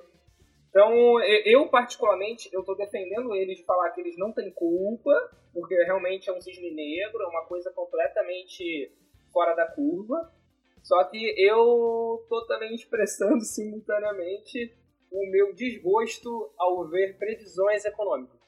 Então, 0.74 1.22
eu 1.46 1.70
particularmente, 1.70 2.50
eu 2.52 2.62
estou 2.62 2.76
defendendo 2.76 3.36
eles 3.36 3.60
de 3.60 3.64
falar 3.64 3.92
que 3.92 4.02
eles 4.02 4.18
não 4.18 4.34
têm 4.34 4.52
culpa, 4.52 5.14
porque 5.54 5.76
realmente 5.84 6.28
é 6.28 6.34
um 6.34 6.42
cisne 6.42 6.74
negro, 6.74 7.22
é 7.22 7.28
uma 7.28 7.46
coisa 7.46 7.72
completamente 7.72 8.92
fora 9.32 9.54
da 9.54 9.68
curva. 9.68 10.34
Só 10.82 11.04
que 11.04 11.36
eu 11.38 12.22
estou 12.24 12.48
também 12.48 12.74
expressando 12.74 13.42
simultaneamente 13.46 14.76
o 15.12 15.30
meu 15.30 15.54
desgosto 15.54 16.52
ao 16.58 16.90
ver 16.90 17.20
previsões 17.20 17.86
econômicas. 17.86 18.42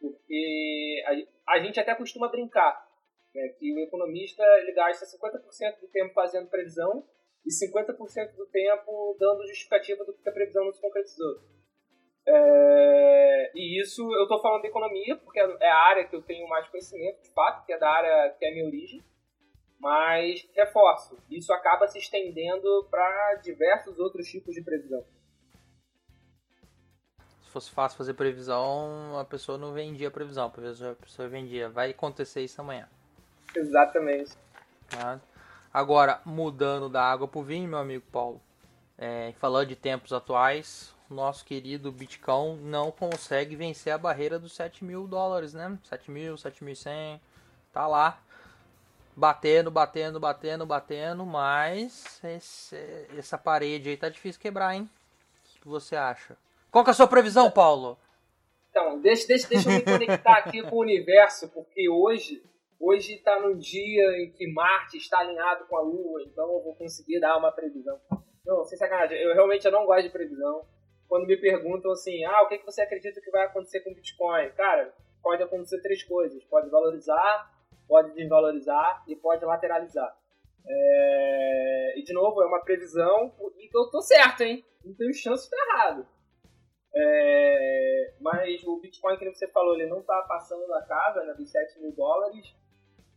Porque 0.00 1.02
a, 1.04 1.52
a 1.54 1.58
gente 1.58 1.78
até 1.78 1.94
costuma 1.94 2.30
brincar 2.30 2.82
né, 3.34 3.46
que 3.58 3.74
o 3.74 3.78
economista 3.80 4.42
ele 4.62 4.72
gasta 4.72 5.04
50% 5.04 5.80
do 5.82 5.88
tempo 5.88 6.14
fazendo 6.14 6.48
previsão 6.48 7.06
e 7.44 7.50
50% 7.50 8.36
do 8.36 8.46
tempo 8.46 9.16
dando 9.20 9.46
justificativa 9.46 10.02
do 10.06 10.14
que 10.14 10.26
a 10.26 10.32
previsão 10.32 10.64
não 10.64 10.72
se 10.72 10.80
concretizou. 10.80 11.57
É, 12.30 13.52
e 13.54 13.80
isso 13.80 14.02
eu 14.02 14.24
estou 14.24 14.38
falando 14.42 14.60
de 14.60 14.68
economia, 14.68 15.16
porque 15.16 15.40
é 15.40 15.70
a 15.70 15.78
área 15.78 16.04
que 16.04 16.14
eu 16.14 16.20
tenho 16.20 16.46
mais 16.46 16.68
conhecimento, 16.68 17.22
de 17.22 17.30
fato, 17.30 17.64
que 17.64 17.72
é 17.72 17.78
da 17.78 17.90
área 17.90 18.30
que 18.38 18.44
é 18.44 18.50
a 18.50 18.52
minha 18.52 18.66
origem. 18.66 19.02
Mas, 19.80 20.46
reforço, 20.54 21.16
isso 21.30 21.52
acaba 21.52 21.86
se 21.88 21.98
estendendo 21.98 22.86
para 22.90 23.36
diversos 23.36 23.98
outros 23.98 24.26
tipos 24.26 24.54
de 24.54 24.62
previsão. 24.62 25.02
Se 27.42 27.50
fosse 27.50 27.70
fácil 27.70 27.96
fazer 27.96 28.12
previsão, 28.12 29.18
a 29.18 29.24
pessoa 29.24 29.56
não 29.56 29.72
vendia 29.72 30.10
previsão, 30.10 30.46
a 30.46 30.94
pessoa 30.94 31.28
vendia, 31.28 31.70
vai 31.70 31.90
acontecer 31.92 32.42
isso 32.42 32.60
amanhã. 32.60 32.86
Exatamente. 33.56 34.36
Tá? 34.90 35.18
Agora, 35.72 36.20
mudando 36.26 36.90
da 36.90 37.02
água 37.02 37.26
para 37.26 37.40
o 37.40 37.42
vinho, 37.42 37.68
meu 37.68 37.78
amigo 37.78 38.04
Paulo, 38.12 38.42
é, 38.98 39.32
falando 39.38 39.68
de 39.68 39.76
tempos 39.76 40.12
atuais, 40.12 40.94
nosso 41.14 41.44
querido 41.44 41.90
Bitcoin 41.90 42.58
não 42.62 42.90
consegue 42.90 43.56
vencer 43.56 43.92
a 43.92 43.98
barreira 43.98 44.38
dos 44.38 44.52
7 44.52 44.84
mil 44.84 45.06
dólares, 45.06 45.54
né? 45.54 45.78
7 45.84 46.10
mil, 46.10 46.34
7.100, 46.34 47.20
tá 47.72 47.86
lá. 47.86 48.20
Batendo, 49.16 49.70
batendo, 49.70 50.20
batendo, 50.20 50.66
batendo, 50.66 51.26
mas 51.26 52.20
esse, 52.22 52.76
essa 53.16 53.36
parede 53.36 53.88
aí 53.88 53.96
tá 53.96 54.08
difícil 54.08 54.40
quebrar, 54.40 54.74
hein? 54.74 54.88
O 55.56 55.60
que 55.60 55.68
você 55.68 55.96
acha? 55.96 56.36
Qual 56.70 56.84
que 56.84 56.90
é 56.90 56.92
a 56.92 56.94
sua 56.94 57.08
previsão, 57.08 57.50
Paulo? 57.50 57.98
Então, 58.70 59.00
deixa, 59.00 59.26
deixa, 59.26 59.48
deixa 59.48 59.68
eu 59.68 59.74
me 59.74 59.82
conectar 59.82 60.34
aqui 60.34 60.62
com 60.62 60.76
o 60.76 60.80
universo, 60.80 61.48
porque 61.48 61.88
hoje 61.88 62.42
hoje 62.80 63.14
está 63.14 63.40
num 63.40 63.58
dia 63.58 64.22
em 64.22 64.30
que 64.30 64.46
Marte 64.46 64.98
está 64.98 65.18
alinhado 65.18 65.64
com 65.66 65.76
a 65.76 65.80
Lua, 65.80 66.22
então 66.22 66.44
eu 66.44 66.62
vou 66.62 66.74
conseguir 66.76 67.18
dar 67.18 67.36
uma 67.36 67.50
previsão. 67.50 67.98
Não, 68.46 68.64
sem 68.64 68.78
sacanagem, 68.78 69.18
eu 69.18 69.34
realmente 69.34 69.68
não 69.68 69.84
gosto 69.84 70.04
de 70.04 70.10
previsão 70.10 70.64
quando 71.08 71.26
me 71.26 71.36
perguntam 71.36 71.90
assim, 71.90 72.22
ah, 72.24 72.42
o 72.42 72.48
que, 72.48 72.58
que 72.58 72.66
você 72.66 72.82
acredita 72.82 73.20
que 73.20 73.30
vai 73.30 73.46
acontecer 73.46 73.80
com 73.80 73.90
o 73.90 73.94
Bitcoin? 73.94 74.50
Cara, 74.50 74.92
pode 75.22 75.42
acontecer 75.42 75.80
três 75.80 76.02
coisas. 76.02 76.44
Pode 76.44 76.68
valorizar, 76.68 77.50
pode 77.88 78.12
desvalorizar 78.14 79.02
e 79.08 79.16
pode 79.16 79.44
lateralizar. 79.44 80.14
É... 80.68 81.94
E, 81.98 82.02
de 82.02 82.12
novo, 82.12 82.42
é 82.42 82.46
uma 82.46 82.62
previsão 82.62 83.34
e 83.56 83.70
eu 83.74 83.90
tô 83.90 84.02
certo, 84.02 84.42
hein? 84.42 84.64
Não 84.84 84.94
tenho 84.94 85.14
chance 85.14 85.48
de 85.48 85.54
estar 85.54 85.74
errado. 85.74 86.06
É... 86.94 88.14
Mas 88.20 88.62
o 88.64 88.78
Bitcoin, 88.78 89.16
que 89.16 89.30
você 89.30 89.48
falou, 89.48 89.74
ele 89.74 89.88
não 89.88 90.02
tá 90.02 90.22
passando 90.28 90.66
da 90.68 90.82
casa 90.82 91.24
né, 91.24 91.32
dos 91.34 91.50
7 91.50 91.80
mil 91.80 91.92
dólares. 91.92 92.54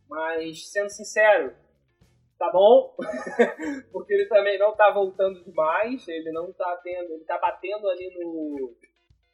Mas, 0.08 0.70
sendo 0.70 0.88
sincero, 0.88 1.54
tá 2.38 2.50
bom, 2.50 2.96
porque 3.92 4.12
ele 4.12 4.26
também 4.26 4.58
não 4.58 4.74
tá 4.74 4.90
voltando 4.90 5.42
demais, 5.44 6.06
ele 6.08 6.32
não 6.32 6.52
tá 6.52 6.80
tendo, 6.82 7.12
ele 7.12 7.24
tá 7.24 7.38
batendo 7.38 7.88
ali 7.88 8.12
no, 8.14 8.74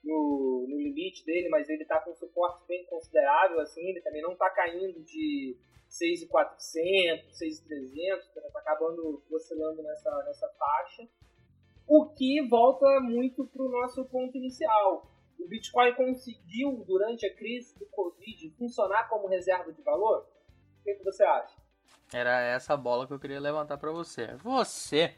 no, 0.05 0.67
no 0.69 0.79
limite 0.79 1.25
dele, 1.25 1.49
mas 1.49 1.69
ele 1.69 1.85
tá 1.85 2.01
com 2.01 2.15
suporte 2.15 2.67
bem 2.67 2.85
considerável, 2.87 3.61
assim, 3.61 3.81
ele 3.89 4.03
também 4.03 4.23
não 4.23 4.37
tá 4.37 4.51
caindo 4.51 5.03
de 5.03 5.57
6,400, 5.89 7.39
6,300, 7.39 8.29
tá 8.35 8.59
acabando 8.61 9.23
oscilando 9.31 9.83
nessa, 9.83 10.11
nessa 10.25 10.49
faixa, 10.59 11.09
o 11.87 12.07
que 12.11 12.47
volta 12.47 13.01
muito 13.01 13.47
pro 13.47 13.71
nosso 13.71 14.05
ponto 14.05 14.37
inicial. 14.37 15.11
O 15.39 15.49
Bitcoin 15.49 15.95
conseguiu, 15.95 16.85
durante 16.87 17.25
a 17.25 17.35
crise 17.35 17.79
do 17.79 17.87
Covid, 17.87 18.51
funcionar 18.59 19.09
como 19.09 19.29
reserva 19.29 19.73
de 19.73 19.81
valor? 19.83 20.27
O 20.81 20.85
que, 20.85 20.95
que 20.95 21.05
você 21.05 21.25
acha? 21.25 21.57
Era 22.13 22.41
essa 22.41 22.77
bola 22.77 23.07
que 23.07 23.13
eu 23.13 23.19
queria 23.19 23.41
levantar 23.41 23.77
para 23.77 23.91
você. 23.91 24.29
Você, 24.37 25.15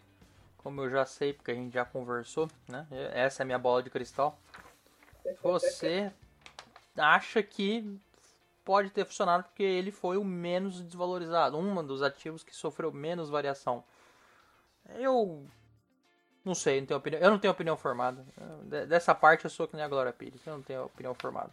como 0.58 0.82
eu 0.82 0.90
já 0.90 1.04
sei, 1.04 1.32
porque 1.32 1.50
a 1.50 1.54
gente 1.54 1.72
já 1.72 1.84
conversou, 1.84 2.48
né? 2.68 2.86
Essa 3.12 3.42
é 3.42 3.44
a 3.44 3.46
minha 3.46 3.58
bola 3.58 3.82
de 3.82 3.90
cristal. 3.90 4.38
Você 5.42 6.12
acha 6.96 7.42
que 7.42 7.98
pode 8.64 8.90
ter 8.90 9.04
funcionado 9.04 9.44
porque 9.44 9.62
ele 9.62 9.92
foi 9.92 10.16
o 10.16 10.24
menos 10.24 10.82
desvalorizado, 10.82 11.56
um 11.56 11.84
dos 11.84 12.02
ativos 12.02 12.42
que 12.42 12.54
sofreu 12.54 12.92
menos 12.92 13.30
variação. 13.30 13.84
Eu 14.96 15.46
não 16.44 16.54
sei, 16.54 16.80
não 16.80 16.86
tenho 16.86 16.98
opinião. 16.98 17.22
Eu 17.22 17.30
não 17.30 17.38
tenho 17.38 17.52
opinião 17.52 17.76
formada. 17.76 18.24
Dessa 18.88 19.14
parte 19.14 19.44
eu 19.44 19.50
sou 19.50 19.68
que 19.68 19.76
nem 19.76 19.84
a 19.84 19.88
Glória 19.88 20.12
Pires, 20.12 20.44
eu 20.46 20.54
não 20.54 20.62
tenho 20.62 20.84
opinião 20.84 21.14
formada. 21.14 21.50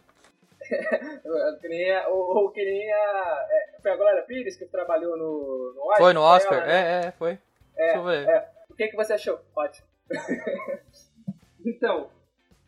que 1.60 1.68
nem 1.68 1.94
a, 1.94 2.08
ou, 2.08 2.36
ou 2.36 2.50
que 2.50 2.64
nem 2.64 2.92
a. 2.92 3.46
É, 3.50 3.77
foi 3.88 3.92
a 3.92 3.96
Glória 3.96 4.22
Pires 4.22 4.56
que 4.56 4.66
trabalhou 4.66 5.16
no, 5.16 5.72
no 5.74 5.82
Oscar? 5.82 5.98
Foi 5.98 6.12
no 6.12 6.20
Oscar, 6.20 6.58
ela, 6.58 6.66
né? 6.66 7.04
é, 7.04 7.06
é, 7.06 7.12
foi. 7.12 7.38
É, 7.76 7.92
é, 7.96 8.50
o 8.68 8.74
que, 8.74 8.88
que 8.88 8.96
você 8.96 9.14
achou? 9.14 9.40
Ótimo. 9.56 9.86
então, 11.64 12.10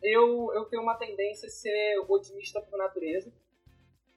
eu, 0.01 0.51
eu 0.53 0.65
tenho 0.65 0.81
uma 0.81 0.97
tendência 0.97 1.47
a 1.47 1.51
ser 1.51 1.99
otimista 2.07 2.61
por 2.61 2.77
natureza. 2.77 3.31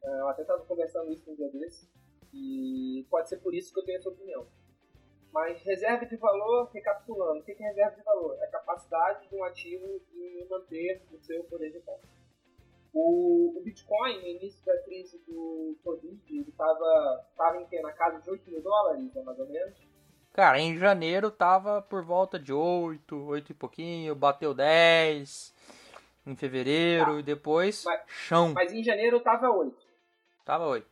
É, 0.03 0.09
eu 0.21 0.29
até 0.29 0.43
estava 0.43 0.65
conversando 0.65 1.13
isso 1.13 1.31
um 1.31 1.35
dia 1.35 1.51
desse. 1.51 1.89
E 2.33 3.07
pode 3.11 3.29
ser 3.29 3.39
por 3.39 3.55
isso 3.55 3.73
que 3.73 3.81
eu 3.81 3.85
tenho 3.85 3.99
essa 3.99 4.09
opinião. 4.09 4.47
Mas 5.33 5.61
reserva 5.63 6.07
de 6.07 6.17
valor, 6.17 6.71
recapitulando, 6.73 7.41
o 7.41 7.43
que 7.43 7.53
é 7.53 7.69
reserva 7.69 7.97
de 7.97 8.03
valor? 8.03 8.39
É 8.41 8.45
a 8.45 8.51
capacidade 8.51 9.29
de 9.29 9.35
um 9.35 9.45
ativo 9.45 10.01
de 10.11 10.47
manter 10.49 11.03
o 11.13 11.19
seu 11.19 11.43
poder 11.45 11.71
de 11.73 11.81
compra. 11.81 12.09
O, 12.95 13.59
o 13.59 13.63
Bitcoin, 13.65 14.21
no 14.21 14.27
início 14.29 14.65
da 14.65 14.79
crise 14.85 15.19
do 15.27 15.77
Covid, 15.83 16.21
ele 16.31 16.49
estava 16.49 17.27
tava 17.37 17.57
em 17.61 17.67
que? 17.67 17.81
Na 17.81 17.93
casa 17.93 18.21
de 18.21 18.31
8 18.31 18.49
mil 18.49 18.63
dólares, 18.63 19.13
né, 19.13 19.23
mais 19.23 19.39
ou 19.39 19.47
menos? 19.49 19.75
Cara, 20.33 20.59
em 20.61 20.77
janeiro 20.79 21.31
tava 21.31 21.83
por 21.83 22.05
volta 22.05 22.39
de 22.39 22.53
8, 22.53 23.17
8 23.17 23.51
e 23.51 23.55
pouquinho, 23.55 24.15
bateu 24.15 24.55
10. 24.55 25.53
em 26.27 26.35
fevereiro 26.37 27.15
Tá. 27.15 27.21
e 27.21 27.23
depois 27.23 27.85
Mas- 27.85 28.03
chão. 28.09 28.53
Mas 28.55 28.73
em 28.73 28.83
janeiro 28.83 29.21
tava 29.21 29.51
8. 29.51 29.77
Tava 30.43 30.67
8. 30.67 30.89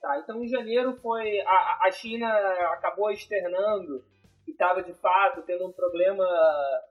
Tá, 0.00 0.18
então 0.20 0.42
em 0.42 0.48
janeiro 0.48 0.96
foi. 1.02 1.38
A, 1.42 1.80
a 1.86 1.90
China 1.90 2.26
acabou 2.72 3.10
externando 3.10 4.02
que 4.44 4.52
estava 4.52 4.82
de 4.82 4.94
fato 4.94 5.42
tendo 5.42 5.66
um 5.66 5.72
problema 5.72 6.24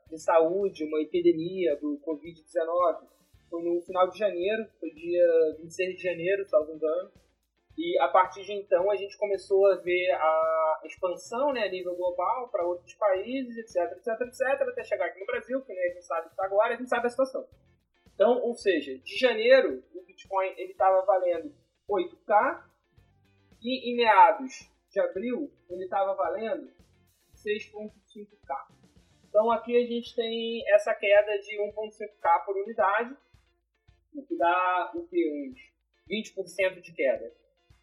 de 0.08 0.20
saúde, 0.20 0.84
uma 0.86 1.02
epidemia 1.02 1.76
do 1.78 2.00
Covid-19. 2.06 3.08
Foi 3.54 3.62
no 3.62 3.80
final 3.84 4.10
de 4.10 4.18
janeiro, 4.18 4.68
foi 4.80 4.90
dia 4.90 5.56
26 5.60 5.98
de 5.98 6.02
janeiro, 6.02 6.44
salvo 6.50 6.74
engano. 6.74 7.12
E 7.78 8.00
a 8.00 8.08
partir 8.08 8.44
de 8.44 8.52
então 8.52 8.90
a 8.90 8.96
gente 8.96 9.16
começou 9.16 9.68
a 9.68 9.76
ver 9.76 10.10
a 10.10 10.82
expansão 10.86 11.54
né, 11.54 11.62
a 11.62 11.70
nível 11.70 11.96
global 11.96 12.50
para 12.50 12.66
outros 12.66 12.96
países, 12.96 13.56
etc, 13.56 13.92
etc, 13.92 14.22
etc, 14.22 14.68
até 14.68 14.84
chegar 14.84 15.06
aqui 15.06 15.20
no 15.20 15.28
Brasil, 15.28 15.62
que 15.62 15.72
nem 15.72 15.84
a 15.84 15.94
gente 15.94 16.04
sabe 16.04 16.24
que 16.24 16.32
está 16.32 16.46
agora, 16.46 16.74
a 16.74 16.78
gente 16.78 16.90
sabe 16.90 17.06
a 17.06 17.10
situação. 17.12 17.48
Então, 18.16 18.42
ou 18.42 18.56
seja, 18.56 18.98
de 18.98 19.18
janeiro 19.20 19.84
o 19.94 20.04
Bitcoin 20.04 20.56
ele 20.58 20.72
estava 20.72 21.06
valendo 21.06 21.54
8K 21.88 22.64
e 23.62 23.92
em 23.92 23.96
meados 23.96 24.68
de 24.90 25.00
abril 25.00 25.54
ele 25.70 25.84
estava 25.84 26.16
valendo 26.16 26.72
6,5K. 27.36 28.56
Então 29.30 29.52
aqui 29.52 29.78
a 29.78 29.86
gente 29.86 30.16
tem 30.16 30.64
essa 30.74 30.96
queda 30.96 31.38
de 31.38 31.56
1,5K 31.62 32.46
por 32.46 32.58
unidade, 32.58 33.16
o 34.16 34.26
que 34.26 34.36
dá 34.38 34.92
o 34.96 35.08
que? 35.08 35.52
Uns 35.52 35.60
20% 36.10 36.82
de 36.82 36.94
queda. 36.94 37.32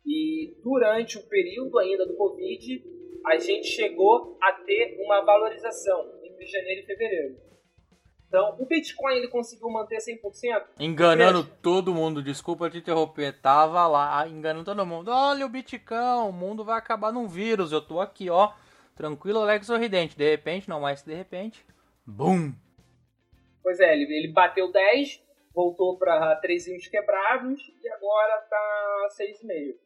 E 0.05 0.57
durante 0.63 1.19
o 1.19 1.29
período 1.29 1.79
ainda 1.79 2.07
do 2.07 2.17
Covid, 2.17 2.83
a 3.27 3.39
gente 3.39 3.69
chegou 3.69 4.39
a 4.43 4.53
ter 4.53 4.97
uma 5.05 5.21
valorização 5.25 6.21
entre 6.23 6.47
janeiro 6.47 6.83
e 6.83 6.87
fevereiro. 6.87 7.51
Então, 8.31 8.55
o 8.61 8.65
Bitcoin 8.65 9.17
ele 9.17 9.27
conseguiu 9.27 9.69
manter 9.69 9.99
100%? 9.99 10.65
Enganando 10.79 11.45
todo 11.61 11.93
mundo, 11.93 12.23
desculpa 12.23 12.71
te 12.71 12.79
interromper. 12.79 13.33
Tava 13.41 13.89
lá, 13.89 14.27
enganando 14.29 14.65
todo 14.65 14.87
mundo. 14.87 15.11
Olha 15.11 15.45
o 15.45 15.49
Bitcão, 15.49 16.31
o 16.31 16.33
mundo 16.33 16.65
vai 16.65 16.79
acabar 16.79 17.13
num 17.13 17.27
vírus. 17.27 17.73
Eu 17.73 17.81
tô 17.81 17.99
aqui, 17.99 18.31
ó, 18.31 18.53
tranquilo, 18.95 19.41
alegre, 19.41 19.67
sorridente. 19.67 20.17
De 20.17 20.31
repente, 20.31 20.69
não 20.69 20.81
mais 20.81 21.03
de 21.03 21.13
repente, 21.13 21.67
BUM! 22.07 22.55
Pois 23.65 23.81
é, 23.81 23.95
ele, 23.95 24.05
ele 24.05 24.33
bateu 24.33 24.71
10, 24.71 25.21
voltou 25.53 25.99
para 25.99 26.37
3 26.37 26.89
quebrados 26.89 27.61
e 27.83 27.89
agora 27.89 28.41
tá 28.49 29.09
6,5. 29.19 29.77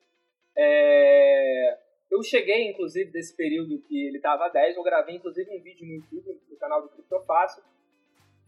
É... 0.57 1.79
Eu 2.11 2.23
cheguei, 2.23 2.71
inclusive, 2.71 3.11
desse 3.11 3.37
período 3.37 3.81
que 3.83 4.07
ele 4.07 4.21
tava 4.21 4.47
a 4.47 4.49
10, 4.49 4.77
eu 4.77 4.83
gravei, 4.83 5.17
inclusive, 5.17 5.51
um 5.51 5.61
vídeo 5.61 5.87
no 5.87 5.95
YouTube, 5.95 6.41
no 6.49 6.57
canal 6.57 6.83
do 6.83 6.89
Criptofácil, 6.91 7.63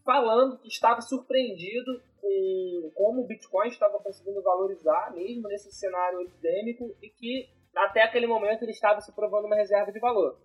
falando 0.05 0.57
que 0.59 0.69
estava 0.69 1.01
surpreendido 1.01 2.01
com 2.21 2.91
como 2.95 3.21
o 3.23 3.27
Bitcoin 3.27 3.67
estava 3.67 3.99
conseguindo 3.99 4.41
valorizar, 4.41 5.13
mesmo 5.13 5.47
nesse 5.49 5.71
cenário 5.71 6.21
epidêmico, 6.21 6.95
e 7.01 7.09
que 7.09 7.49
até 7.75 8.03
aquele 8.03 8.25
momento 8.25 8.63
ele 8.63 8.71
estava 8.71 9.01
se 9.01 9.13
provando 9.13 9.45
uma 9.45 9.55
reserva 9.55 9.91
de 9.91 9.99
valor. 9.99 10.39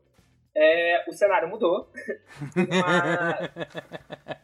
É, 0.55 1.05
o 1.09 1.13
cenário 1.13 1.49
mudou. 1.49 1.91
Uma- 2.57 4.42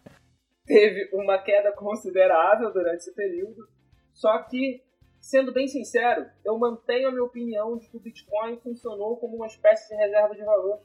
Teve 0.69 1.11
uma 1.13 1.39
queda 1.43 1.73
considerável 1.73 2.73
durante 2.73 2.99
esse 2.99 3.15
período. 3.15 3.69
Só 4.13 4.39
que, 4.45 4.85
sendo 5.21 5.53
bem 5.53 5.67
sincero, 5.67 6.31
eu 6.45 6.57
mantenho 6.59 7.09
a 7.09 7.11
minha 7.11 7.25
opinião 7.25 7.77
de 7.77 7.89
que 7.89 7.97
o 7.97 8.01
Bitcoin 8.01 8.61
funcionou 8.61 9.17
como 9.17 9.37
uma 9.37 9.47
espécie 9.47 9.89
de 9.89 9.97
reserva 10.01 10.35
de 10.35 10.45
valor. 10.45 10.81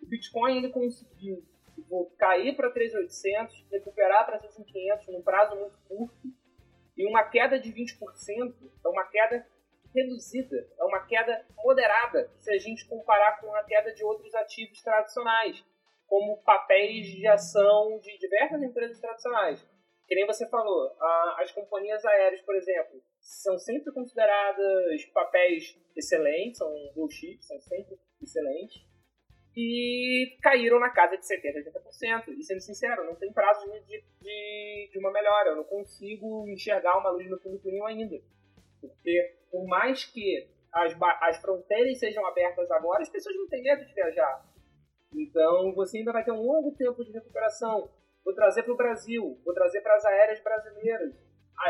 O 0.00 0.06
Bitcoin 0.06 0.58
ele 0.58 0.68
conseguiu 0.68 1.42
vou 1.88 2.10
cair 2.18 2.56
para 2.56 2.72
3.800, 2.72 3.64
recuperar 3.70 4.24
para 4.26 4.40
6.500 4.40 5.08
num 5.08 5.22
prazo 5.22 5.56
muito 5.56 5.78
curto, 5.88 6.28
e 6.96 7.06
uma 7.06 7.24
queda 7.24 7.58
de 7.58 7.72
20% 7.72 8.54
é 8.84 8.88
uma 8.88 9.04
queda 9.04 9.46
reduzida, 9.94 10.68
é 10.78 10.84
uma 10.84 11.00
queda 11.00 11.44
moderada, 11.56 12.30
se 12.38 12.50
a 12.50 12.58
gente 12.58 12.86
comparar 12.86 13.40
com 13.40 13.54
a 13.54 13.62
queda 13.64 13.92
de 13.94 14.04
outros 14.04 14.34
ativos 14.34 14.82
tradicionais, 14.82 15.64
como 16.06 16.42
papéis 16.42 17.06
de 17.06 17.26
ação 17.26 17.98
de 18.00 18.16
diversas 18.18 18.62
empresas 18.62 19.00
tradicionais. 19.00 19.66
Que 20.06 20.14
nem 20.14 20.26
você 20.26 20.48
falou, 20.48 20.92
as 21.38 21.50
companhias 21.50 22.04
aéreas, 22.04 22.40
por 22.42 22.54
exemplo, 22.54 23.02
são 23.20 23.58
sempre 23.58 23.92
consideradas 23.92 25.04
papéis 25.12 25.76
excelentes, 25.96 26.58
são 26.58 26.70
blue 26.94 27.10
chips, 27.10 27.46
são 27.46 27.60
sempre 27.60 27.98
excelentes, 28.22 28.86
e 29.56 30.36
caíram 30.42 30.78
na 30.78 30.90
casa 30.90 31.16
de 31.16 31.24
70%, 31.24 31.72
80%. 31.72 32.28
E 32.38 32.42
sendo 32.44 32.60
sincero, 32.60 33.04
não 33.04 33.16
tem 33.16 33.32
prazo 33.32 33.64
de, 33.86 34.04
de, 34.20 34.90
de 34.92 34.98
uma 34.98 35.10
melhora. 35.10 35.50
Eu 35.50 35.56
não 35.56 35.64
consigo 35.64 36.46
enxergar 36.48 36.98
uma 36.98 37.10
luz 37.10 37.28
no 37.30 37.38
fim 37.38 37.50
do 37.50 37.58
túnel 37.58 37.86
ainda. 37.86 38.20
Porque, 38.78 39.34
por 39.50 39.66
mais 39.66 40.04
que 40.04 40.46
as, 40.70 40.94
as 41.22 41.38
fronteiras 41.38 41.98
sejam 41.98 42.26
abertas 42.26 42.70
agora, 42.70 43.00
as 43.00 43.08
pessoas 43.08 43.34
não 43.34 43.48
têm 43.48 43.62
medo 43.62 43.86
de 43.86 43.94
viajar. 43.94 44.44
Então, 45.16 45.72
você 45.74 45.98
ainda 45.98 46.12
vai 46.12 46.22
ter 46.24 46.32
um 46.32 46.42
longo 46.42 46.72
tempo 46.76 47.02
de 47.04 47.10
recuperação. 47.12 47.90
Vou 48.24 48.34
trazer 48.34 48.62
para 48.64 48.72
o 48.74 48.76
Brasil, 48.76 49.40
vou 49.44 49.54
trazer 49.54 49.80
para 49.80 49.94
as 49.96 50.04
aéreas 50.04 50.40
brasileiras. 50.42 51.14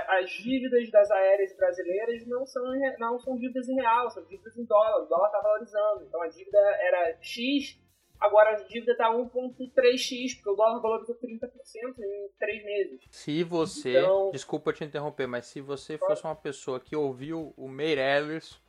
As 0.09 0.28
dívidas 0.30 0.90
das 0.90 1.09
aéreas 1.12 1.54
brasileiras 1.56 2.26
não 2.26 2.44
são, 2.44 2.64
não 2.98 3.20
são 3.20 3.37
dívidas 3.37 3.68
em 3.68 3.76
real, 3.76 4.11
são 4.11 4.24
dívidas 4.24 4.56
em 4.56 4.64
dólar. 4.64 5.04
O 5.04 5.06
dólar 5.06 5.26
está 5.26 5.40
valorizando. 5.40 6.04
Então, 6.04 6.20
a 6.22 6.26
dívida 6.28 6.59
era 6.59 7.16
X, 7.20 7.78
agora 8.18 8.50
a 8.56 8.62
dívida 8.64 8.92
está 8.92 9.11
1,3x, 9.11 10.35
porque 10.37 10.50
o 10.50 10.56
dólar 10.56 10.80
valorizou 10.80 11.14
30% 11.14 11.98
em 12.00 12.30
3 12.37 12.64
meses. 12.64 13.00
Se 13.12 13.44
você, 13.44 14.00
Então- 14.00 14.30
desculpa 14.32 14.72
te 14.72 14.82
interromper, 14.82 15.28
mas 15.28 15.46
se 15.46 15.61
você 15.61 15.96
fosse 15.98 16.24
uma 16.24 16.35
pessoa 16.35 16.80
que 16.80 16.96
ouviu 16.96 17.54
o 17.56 17.68
Meirelles, 17.68 18.61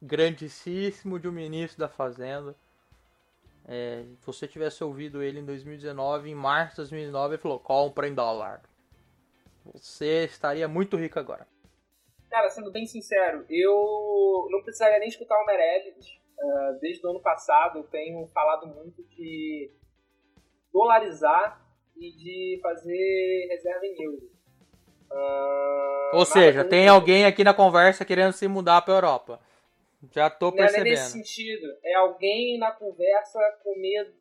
grandíssimo 0.00 1.18
de 1.18 1.28
um 1.28 1.32
ministro 1.32 1.78
da 1.80 1.88
Fazenda, 1.88 2.54
é, 3.72 4.02
se 4.18 4.26
você 4.26 4.48
tivesse 4.48 4.82
ouvido 4.82 5.22
ele 5.22 5.38
em 5.38 5.44
2019, 5.44 6.28
em 6.28 6.34
março 6.34 6.72
de 6.72 6.76
2009, 6.78 7.34
ele 7.34 7.42
falou: 7.42 7.60
compra 7.60 8.08
em 8.08 8.14
dólar. 8.14 8.62
Você 9.64 10.24
estaria 10.24 10.66
muito 10.66 10.96
rico 10.96 11.20
agora. 11.20 11.46
Cara, 12.28 12.50
sendo 12.50 12.72
bem 12.72 12.84
sincero, 12.84 13.46
eu 13.48 14.48
não 14.50 14.60
precisaria 14.64 14.98
nem 14.98 15.08
escutar 15.08 15.36
o 15.36 15.46
Meirelles. 15.46 16.18
Ah, 16.40 16.78
desde 16.80 17.06
o 17.06 17.10
ano 17.10 17.20
passado 17.20 17.78
eu 17.78 17.84
tenho 17.84 18.26
falado 18.34 18.66
muito 18.66 19.04
de 19.04 19.70
dolarizar 20.72 21.64
e 21.96 22.10
de 22.10 22.58
fazer 22.60 23.46
reserva 23.50 23.86
em 23.86 24.02
euro. 24.02 24.30
Ah, 25.12 26.10
Ou 26.14 26.24
seja, 26.24 26.64
tem 26.64 26.88
alguém 26.88 27.24
aqui 27.24 27.44
na 27.44 27.54
conversa 27.54 28.04
querendo 28.04 28.32
se 28.32 28.48
mudar 28.48 28.82
para 28.82 28.94
Europa. 28.94 29.40
Já 30.12 30.30
tô 30.30 30.50
Não 30.50 30.54
é 30.54 30.60
percebendo. 30.62 30.84
nesse 30.84 31.12
sentido. 31.12 31.66
É 31.84 31.94
alguém 31.94 32.58
na 32.58 32.72
conversa 32.72 33.38
com 33.62 33.78
medo 33.78 34.12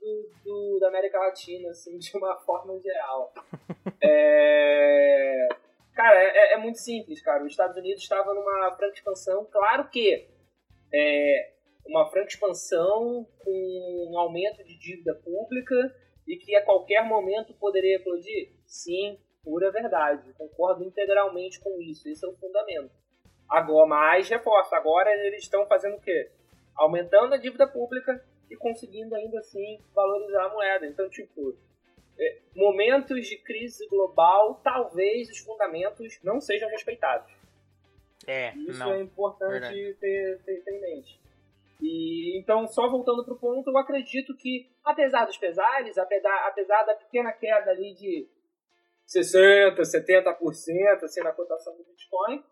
do, 0.43 0.77
da 0.79 0.89
América 0.89 1.19
Latina, 1.19 1.69
assim, 1.69 1.97
de 1.99 2.17
uma 2.17 2.37
forma 2.39 2.79
geral. 2.79 3.33
É, 4.01 5.47
Cara, 5.99 6.17
é, 6.17 6.53
é 6.53 6.57
muito 6.57 6.79
simples, 6.79 7.21
cara. 7.21 7.43
Os 7.43 7.51
Estados 7.51 7.75
Unidos 7.75 8.01
estava 8.01 8.33
numa 8.33 8.73
franca 8.77 8.93
expansão. 8.93 9.45
Claro 9.51 9.89
que 9.89 10.29
é 10.93 11.51
uma 11.85 12.09
franca 12.09 12.29
expansão 12.29 13.27
com 13.39 14.07
um 14.09 14.17
aumento 14.17 14.63
de 14.63 14.79
dívida 14.79 15.13
pública 15.15 15.75
e 16.25 16.37
que 16.37 16.55
a 16.55 16.63
qualquer 16.63 17.03
momento 17.03 17.53
poderia 17.55 17.97
explodir? 17.97 18.53
Sim, 18.65 19.19
pura 19.43 19.71
verdade. 19.73 20.31
Concordo 20.37 20.85
integralmente 20.85 21.59
com 21.59 21.81
isso. 21.81 22.07
Esse 22.07 22.25
é 22.25 22.29
o 22.29 22.37
fundamento. 22.37 22.93
Agora, 23.49 23.87
mais 23.87 24.29
reforço, 24.29 24.75
agora 24.75 25.09
eles 25.25 25.43
estão 25.43 25.65
fazendo 25.65 25.95
o 25.95 26.01
quê? 26.01 26.29
Aumentando 26.75 27.33
a 27.33 27.37
dívida 27.37 27.67
pública 27.67 28.23
e 28.49 28.55
conseguindo 28.55 29.15
ainda 29.15 29.39
assim 29.39 29.79
valorizar 29.93 30.45
a 30.45 30.49
moeda. 30.49 30.85
Então, 30.85 31.09
tipo, 31.09 31.57
é, 32.19 32.37
momentos 32.55 33.27
de 33.27 33.37
crise 33.37 33.87
global, 33.87 34.61
talvez 34.63 35.29
os 35.29 35.39
fundamentos 35.39 36.19
não 36.23 36.39
sejam 36.39 36.69
respeitados. 36.69 37.31
É, 38.27 38.53
Isso 38.55 38.79
não. 38.79 38.93
é 38.93 39.01
importante 39.01 39.95
ter, 39.99 40.39
ter, 40.45 40.63
ter 40.63 40.71
em 40.71 40.81
mente. 40.81 41.19
E, 41.81 42.37
então, 42.37 42.67
só 42.67 42.89
voltando 42.89 43.23
para 43.23 43.33
o 43.33 43.39
ponto, 43.39 43.69
eu 43.69 43.77
acredito 43.77 44.35
que, 44.35 44.69
apesar 44.83 45.25
dos 45.25 45.37
pesares, 45.37 45.97
apesar, 45.97 46.47
apesar 46.47 46.83
da 46.83 46.95
pequena 46.95 47.31
queda 47.31 47.71
ali 47.71 47.93
de 47.93 48.27
60%, 49.07 49.75
70% 49.79 51.03
assim, 51.03 51.21
na 51.21 51.31
cotação 51.31 51.75
do 51.77 51.83
Bitcoin, 51.83 52.43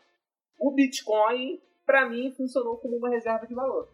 o 0.58 0.72
Bitcoin, 0.72 1.62
para 1.86 2.08
mim, 2.10 2.34
funcionou 2.36 2.78
como 2.78 2.98
uma 2.98 3.10
reserva 3.10 3.46
de 3.46 3.54
valor. 3.54 3.90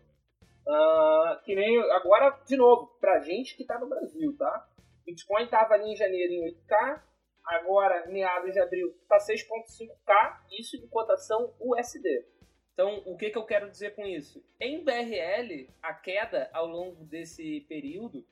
Ah, 0.67 1.41
que 1.43 1.55
nem 1.55 1.79
agora, 1.91 2.29
de 2.45 2.55
novo, 2.55 2.87
pra 2.99 3.19
gente 3.19 3.55
que 3.55 3.65
tá 3.65 3.79
no 3.79 3.89
Brasil, 3.89 4.35
tá? 4.37 4.69
Bitcoin 5.05 5.47
tava 5.47 5.73
ali 5.73 5.91
em 5.91 5.95
janeiro 5.95 6.33
em 6.33 6.53
8K, 6.53 7.01
agora, 7.45 8.07
meados 8.07 8.53
de 8.53 8.59
abril, 8.59 8.93
tá 9.07 9.17
6.5K, 9.17 10.41
isso 10.59 10.77
em 10.77 10.87
cotação 10.87 11.53
USD. 11.59 12.25
Então, 12.73 13.03
o 13.05 13.17
que, 13.17 13.29
que 13.29 13.37
eu 13.37 13.45
quero 13.45 13.69
dizer 13.69 13.95
com 13.95 14.05
isso? 14.05 14.43
Em 14.59 14.83
BRL, 14.83 15.69
a 15.81 15.93
queda 15.93 16.49
ao 16.53 16.65
longo 16.65 17.03
desse 17.05 17.61
período 17.67 18.25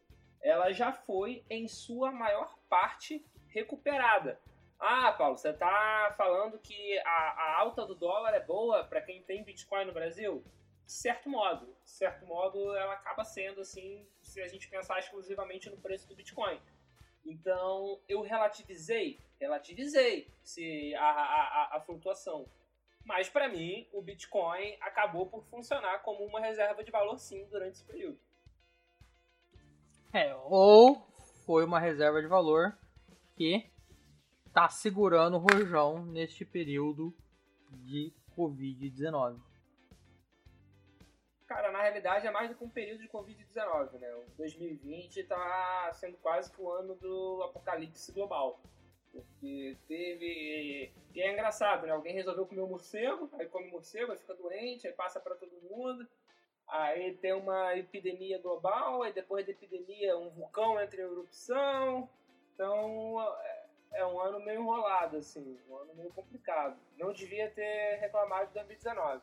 ela 0.43 0.71
já 0.71 0.91
foi, 0.91 1.43
em 1.49 1.67
sua 1.67 2.11
maior 2.11 2.57
parte, 2.67 3.23
recuperada. 3.49 4.39
Ah, 4.83 5.11
Paulo, 5.11 5.37
você 5.37 5.49
está 5.49 6.11
falando 6.17 6.57
que 6.57 6.97
a, 7.05 7.11
a, 7.11 7.59
alta 7.59 7.85
do 7.85 7.93
dólar 7.93 8.33
é 8.33 8.39
boa 8.39 8.83
para 8.83 8.99
quem 8.99 9.21
tem 9.21 9.43
Bitcoin 9.43 9.85
no 9.85 9.93
Brasil? 9.93 10.43
De 10.83 10.91
certo 10.91 11.29
modo. 11.29 11.67
De 11.83 11.91
certo 11.91 12.25
modo, 12.25 12.75
ela 12.75 12.93
acaba 12.93 13.23
sendo 13.23 13.61
assim, 13.61 14.03
se 14.23 14.41
a 14.41 14.47
gente 14.47 14.67
pensar 14.67 14.97
exclusivamente 14.97 15.69
no 15.69 15.77
preço 15.77 16.07
do 16.07 16.15
Bitcoin. 16.15 16.59
Então, 17.23 18.01
eu 18.09 18.21
relativizei, 18.21 19.19
relativizei 19.39 20.27
se 20.41 20.95
a, 20.95 21.11
a, 21.11 21.77
a 21.77 21.81
flutuação. 21.81 22.49
Mas, 23.05 23.29
para 23.29 23.47
mim, 23.47 23.87
o 23.93 24.01
Bitcoin 24.01 24.75
acabou 24.81 25.27
por 25.27 25.43
funcionar 25.45 25.99
como 25.99 26.25
uma 26.25 26.39
reserva 26.39 26.83
de 26.83 26.89
valor, 26.89 27.19
sim, 27.19 27.45
durante 27.51 27.73
esse 27.73 27.85
período. 27.85 28.19
É, 30.11 30.33
ou 30.45 31.05
foi 31.45 31.63
uma 31.65 31.79
reserva 31.79 32.19
de 32.19 32.27
valor 32.27 32.75
que 33.35 33.71
tá 34.53 34.69
segurando 34.69 35.37
o 35.37 35.39
rojão 35.39 36.05
neste 36.05 36.45
período 36.45 37.13
de 37.71 38.13
Covid-19? 38.37 39.39
Cara, 41.47 41.71
na 41.71 41.81
realidade 41.81 42.25
é 42.25 42.31
mais 42.31 42.49
do 42.49 42.55
que 42.55 42.63
um 42.63 42.69
período 42.69 43.01
de 43.01 43.09
Covid-19, 43.09 43.99
né? 43.99 44.13
O 44.15 44.23
2020 44.37 45.23
tá 45.25 45.91
sendo 45.93 46.17
quase 46.17 46.51
que 46.51 46.61
o 46.61 46.71
ano 46.71 46.95
do 46.95 47.43
apocalipse 47.43 48.11
global. 48.13 48.61
Porque 49.11 49.77
teve. 49.87 50.93
E 51.13 51.21
é 51.21 51.33
engraçado, 51.33 51.85
né? 51.85 51.91
Alguém 51.91 52.13
resolveu 52.13 52.45
comer 52.45 52.61
um 52.61 52.69
morcego, 52.69 53.29
aí 53.33 53.45
come 53.47 53.69
morcego, 53.69 54.13
aí 54.13 54.17
fica 54.17 54.33
doente, 54.33 54.87
aí 54.87 54.93
passa 54.93 55.19
para 55.19 55.35
todo 55.35 55.51
mundo. 55.69 56.07
Aí 56.69 57.17
tem 57.17 57.33
uma 57.33 57.75
epidemia 57.75 58.39
global, 58.41 59.03
aí 59.03 59.11
depois 59.11 59.45
da 59.45 59.51
epidemia 59.51 60.17
um 60.17 60.29
vulcão 60.29 60.79
entra 60.79 61.01
em 61.01 61.03
erupção. 61.03 62.09
Então 62.53 63.17
é 63.93 64.05
um 64.05 64.19
ano 64.19 64.39
meio 64.39 64.61
enrolado, 64.61 65.17
assim, 65.17 65.57
um 65.69 65.75
ano 65.75 65.93
meio 65.95 66.09
complicado. 66.11 66.77
Não 66.97 67.11
devia 67.11 67.49
ter 67.51 67.97
reclamado 67.99 68.47
de 68.47 68.53
2019. 68.53 69.21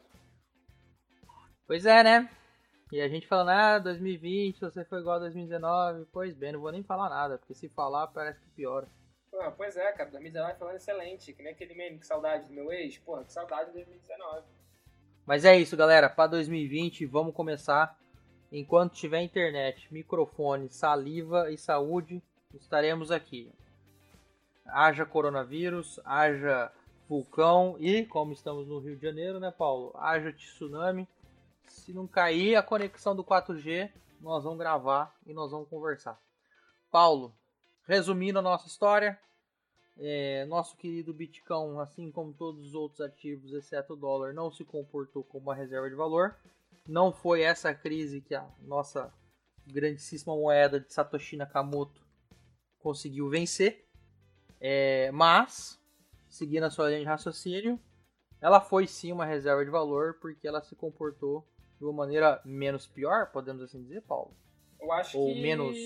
Pois 1.66 1.86
é, 1.86 2.02
né? 2.02 2.30
E 2.90 3.00
a 3.00 3.08
gente 3.08 3.26
falando, 3.26 3.50
ah, 3.50 3.78
2020, 3.78 4.60
você 4.60 4.84
foi 4.84 5.00
igual 5.00 5.16
a 5.16 5.20
2019. 5.20 6.06
Pois 6.12 6.34
bem, 6.34 6.52
não 6.52 6.60
vou 6.60 6.72
nem 6.72 6.82
falar 6.82 7.08
nada, 7.08 7.38
porque 7.38 7.54
se 7.54 7.68
falar 7.68 8.06
parece 8.08 8.40
que 8.40 8.48
piora. 8.50 8.88
Ah, 9.34 9.50
pois 9.50 9.76
é, 9.76 9.92
cara, 9.92 10.10
2019 10.10 10.58
falando 10.58 10.76
excelente, 10.76 11.32
que 11.32 11.42
nem 11.42 11.52
aquele 11.52 11.74
meme, 11.74 11.98
que 11.98 12.06
saudade 12.06 12.46
do 12.46 12.52
meu 12.52 12.72
ex. 12.72 12.96
Porra, 12.98 13.24
que 13.24 13.32
saudade 13.32 13.66
de 13.66 13.76
2019. 13.76 14.46
Mas 15.26 15.44
é 15.44 15.56
isso, 15.58 15.76
galera, 15.76 16.08
para 16.08 16.30
2020 16.30 17.04
vamos 17.06 17.34
começar. 17.34 17.98
Enquanto 18.50 18.94
tiver 18.94 19.20
internet, 19.20 19.92
microfone, 19.92 20.70
saliva 20.70 21.50
e 21.50 21.58
saúde, 21.58 22.22
estaremos 22.54 23.10
aqui 23.10 23.52
haja 24.68 25.04
coronavírus, 25.04 26.00
haja 26.04 26.72
vulcão 27.08 27.76
e, 27.78 28.04
como 28.04 28.32
estamos 28.32 28.68
no 28.68 28.78
Rio 28.78 28.96
de 28.96 29.02
Janeiro, 29.02 29.40
né, 29.40 29.50
Paulo? 29.50 29.92
Haja 29.96 30.32
tsunami. 30.32 31.08
Se 31.64 31.92
não 31.92 32.06
cair 32.06 32.56
a 32.56 32.62
conexão 32.62 33.14
do 33.14 33.24
4G, 33.24 33.90
nós 34.20 34.44
vamos 34.44 34.58
gravar 34.58 35.14
e 35.26 35.32
nós 35.32 35.50
vamos 35.50 35.68
conversar. 35.68 36.20
Paulo, 36.90 37.34
resumindo 37.86 38.38
a 38.38 38.42
nossa 38.42 38.66
história, 38.66 39.18
é, 39.98 40.44
nosso 40.46 40.76
querido 40.76 41.12
Bitcoin, 41.12 41.78
assim 41.80 42.10
como 42.10 42.32
todos 42.32 42.64
os 42.66 42.74
outros 42.74 43.00
ativos, 43.00 43.52
exceto 43.52 43.94
o 43.94 43.96
dólar, 43.96 44.32
não 44.32 44.50
se 44.50 44.64
comportou 44.64 45.24
como 45.24 45.44
uma 45.44 45.54
reserva 45.54 45.88
de 45.88 45.96
valor. 45.96 46.36
Não 46.86 47.12
foi 47.12 47.42
essa 47.42 47.74
crise 47.74 48.20
que 48.20 48.34
a 48.34 48.48
nossa 48.62 49.12
grandíssima 49.66 50.34
moeda 50.34 50.80
de 50.80 50.92
Satoshi 50.92 51.36
Nakamoto 51.36 52.00
conseguiu 52.78 53.28
vencer. 53.28 53.87
É, 54.60 55.10
mas, 55.12 55.80
seguindo 56.28 56.64
a 56.64 56.70
sua 56.70 56.88
linha 56.88 57.00
de 57.00 57.06
raciocínio, 57.06 57.80
ela 58.40 58.60
foi 58.60 58.86
sim 58.86 59.12
uma 59.12 59.24
reserva 59.24 59.64
de 59.64 59.70
valor 59.70 60.18
porque 60.20 60.46
ela 60.46 60.62
se 60.62 60.74
comportou 60.74 61.46
de 61.78 61.84
uma 61.84 61.92
maneira 61.92 62.40
menos 62.44 62.86
pior, 62.86 63.30
podemos 63.30 63.62
assim 63.62 63.82
dizer, 63.82 64.02
Paulo? 64.02 64.34
Eu 64.80 64.92
acho 64.92 65.18
Ou 65.18 65.32
que. 65.32 65.42
menos. 65.42 65.76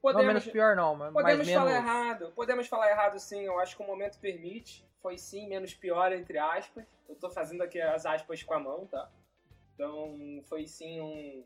Podemos, 0.00 0.26
não 0.26 0.34
menos 0.34 0.46
pior, 0.46 0.76
não, 0.76 0.94
mas 0.94 1.12
podemos 1.12 1.48
falar 1.48 1.70
menos. 1.70 1.88
errado. 1.88 2.32
Podemos 2.34 2.66
falar 2.68 2.90
errado 2.90 3.18
sim, 3.18 3.40
eu 3.42 3.58
acho 3.58 3.76
que 3.76 3.82
o 3.82 3.86
momento 3.86 4.18
permite. 4.18 4.86
Foi 5.00 5.18
sim 5.18 5.48
menos 5.48 5.74
pior, 5.74 6.12
entre 6.12 6.38
aspas. 6.38 6.84
Eu 7.08 7.16
tô 7.16 7.28
fazendo 7.30 7.62
aqui 7.62 7.80
as 7.80 8.06
aspas 8.06 8.42
com 8.42 8.54
a 8.54 8.60
mão, 8.60 8.86
tá? 8.86 9.10
Então 9.74 10.42
foi 10.44 10.66
sim 10.66 11.00
um. 11.00 11.44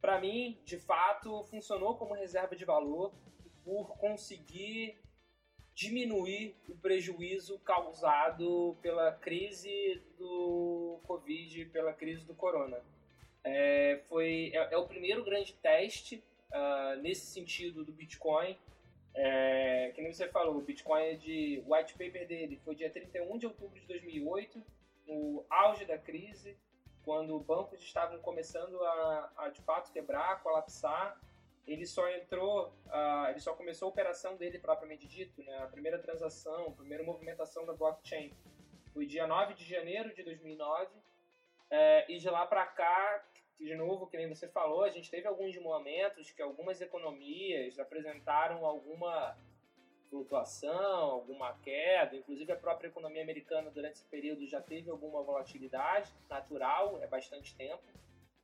Pra 0.00 0.20
mim, 0.20 0.58
de 0.64 0.78
fato, 0.78 1.44
funcionou 1.44 1.96
como 1.96 2.12
reserva 2.12 2.56
de 2.56 2.64
valor 2.64 3.12
por 3.64 3.96
conseguir 3.98 4.98
diminuir 5.82 6.54
o 6.68 6.76
prejuízo 6.76 7.58
causado 7.60 8.76
pela 8.80 9.12
crise 9.12 10.00
do 10.16 11.00
Covid, 11.04 11.64
pela 11.66 11.92
crise 11.92 12.24
do 12.24 12.34
corona. 12.34 12.80
É, 13.42 14.00
foi, 14.08 14.52
é, 14.54 14.74
é 14.74 14.76
o 14.76 14.86
primeiro 14.86 15.24
grande 15.24 15.52
teste 15.54 16.22
uh, 16.52 17.00
nesse 17.02 17.26
sentido 17.26 17.84
do 17.84 17.92
Bitcoin. 17.92 18.56
É, 19.14 19.90
que 19.94 20.00
nem 20.00 20.12
você 20.12 20.28
falou, 20.28 20.56
o 20.56 20.62
Bitcoin 20.62 21.02
é 21.02 21.14
de 21.14 21.62
white 21.66 21.92
paper 21.94 22.26
dele 22.26 22.58
foi 22.64 22.74
dia 22.74 22.88
31 22.88 23.36
de 23.36 23.46
outubro 23.46 23.78
de 23.78 23.86
2008, 23.86 24.62
no 25.06 25.44
auge 25.50 25.84
da 25.84 25.98
crise, 25.98 26.56
quando 27.04 27.38
bancos 27.40 27.82
estavam 27.82 28.18
começando 28.20 28.82
a, 28.82 29.32
a 29.36 29.48
de 29.50 29.60
fato 29.62 29.92
quebrar, 29.92 30.42
colapsar 30.42 31.20
ele 31.66 31.86
só 31.86 32.08
entrou, 32.10 32.68
uh, 32.86 33.30
ele 33.30 33.40
só 33.40 33.54
começou 33.54 33.86
a 33.86 33.90
operação 33.90 34.36
dele 34.36 34.58
propriamente 34.58 35.06
dito, 35.06 35.42
né? 35.44 35.58
A 35.58 35.66
primeira 35.66 35.98
transação, 35.98 36.68
a 36.68 36.72
primeira 36.72 37.04
movimentação 37.04 37.64
da 37.64 37.72
blockchain 37.72 38.32
foi 38.92 39.06
dia 39.06 39.26
9 39.26 39.54
de 39.54 39.64
janeiro 39.64 40.12
de 40.14 40.22
2009. 40.22 40.90
É, 41.70 42.04
e 42.12 42.18
de 42.18 42.28
lá 42.28 42.44
para 42.44 42.66
cá, 42.66 43.24
de 43.58 43.74
novo, 43.74 44.06
que 44.06 44.16
nem 44.16 44.28
você 44.28 44.46
falou, 44.48 44.82
a 44.82 44.90
gente 44.90 45.10
teve 45.10 45.26
alguns 45.26 45.56
momentos 45.56 46.30
que 46.30 46.42
algumas 46.42 46.80
economias 46.80 47.78
apresentaram 47.78 48.66
alguma 48.66 49.38
flutuação, 50.10 51.10
alguma 51.10 51.54
queda, 51.60 52.14
inclusive 52.14 52.52
a 52.52 52.56
própria 52.56 52.88
economia 52.88 53.22
americana 53.22 53.70
durante 53.70 53.94
esse 53.94 54.04
período 54.04 54.46
já 54.46 54.60
teve 54.60 54.90
alguma 54.90 55.22
volatilidade 55.22 56.12
natural, 56.28 57.02
é 57.02 57.06
bastante 57.06 57.54
tempo 57.54 57.82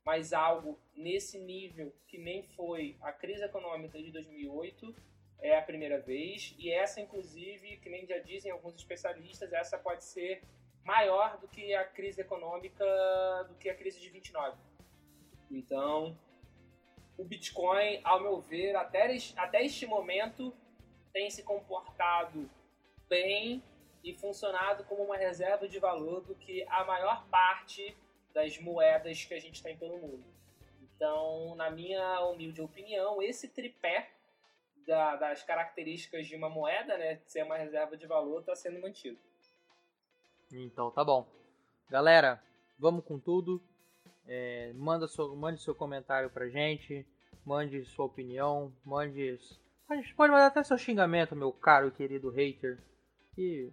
mas 0.09 0.33
algo 0.33 0.79
nesse 0.95 1.37
nível 1.37 1.93
que 2.07 2.17
nem 2.17 2.41
foi 2.41 2.97
a 2.99 3.11
crise 3.11 3.43
econômica 3.43 4.01
de 4.01 4.09
2008 4.11 4.95
é 5.39 5.55
a 5.55 5.61
primeira 5.61 5.99
vez. 5.99 6.55
E 6.57 6.71
essa 6.71 6.99
inclusive 6.99 7.77
que 7.77 7.91
nem 7.91 8.07
já 8.07 8.17
dizem 8.17 8.51
alguns 8.51 8.73
especialistas 8.73 9.53
essa 9.53 9.77
pode 9.77 10.03
ser 10.03 10.41
maior 10.83 11.37
do 11.37 11.47
que 11.47 11.75
a 11.75 11.85
crise 11.85 12.21
econômica 12.21 12.83
do 13.49 13.53
que 13.59 13.69
a 13.69 13.75
crise 13.75 13.99
de 13.99 14.09
29 14.09 14.57
então 15.51 16.17
o 17.15 17.23
Bitcoin 17.23 18.01
ao 18.03 18.19
meu 18.19 18.41
ver 18.41 18.75
até 18.75 19.15
até 19.35 19.63
este 19.63 19.85
momento 19.85 20.51
tem 21.13 21.29
se 21.29 21.43
comportado 21.43 22.49
bem 23.07 23.61
e 24.03 24.15
funcionado 24.15 24.83
como 24.85 25.03
uma 25.03 25.17
reserva 25.17 25.67
de 25.67 25.77
valor 25.77 26.21
do 26.21 26.33
que 26.33 26.65
a 26.67 26.83
maior 26.83 27.27
parte 27.27 27.95
das 28.33 28.57
moedas 28.59 29.23
que 29.25 29.33
a 29.33 29.39
gente 29.39 29.61
tem 29.61 29.77
pelo 29.77 29.97
mundo. 29.97 30.23
Então, 30.81 31.55
na 31.55 31.69
minha 31.69 32.21
humilde 32.25 32.61
opinião, 32.61 33.21
esse 33.21 33.47
tripé 33.47 34.09
da, 34.85 35.15
das 35.15 35.43
características 35.43 36.27
de 36.27 36.35
uma 36.35 36.49
moeda, 36.49 36.97
né, 36.97 37.21
ser 37.25 37.43
uma 37.43 37.57
reserva 37.57 37.95
de 37.95 38.05
valor, 38.07 38.41
está 38.41 38.55
sendo 38.55 38.81
mantido. 38.81 39.17
Então 40.51 40.89
tá 40.91 41.03
bom. 41.03 41.27
Galera, 41.89 42.41
vamos 42.77 43.05
com 43.05 43.19
tudo. 43.19 43.61
É, 44.27 44.73
manda 44.73 45.07
seu, 45.07 45.35
mande 45.35 45.61
seu 45.61 45.73
comentário 45.73 46.29
pra 46.29 46.49
gente, 46.49 47.05
mande 47.45 47.83
sua 47.85 48.05
opinião, 48.05 48.73
mande. 48.83 49.39
Gente 49.91 50.13
pode 50.15 50.31
mandar 50.31 50.47
até 50.47 50.63
seu 50.63 50.77
xingamento, 50.77 51.35
meu 51.35 51.51
caro 51.51 51.87
e 51.87 51.91
querido 51.91 52.29
hater. 52.29 52.79
E 53.37 53.71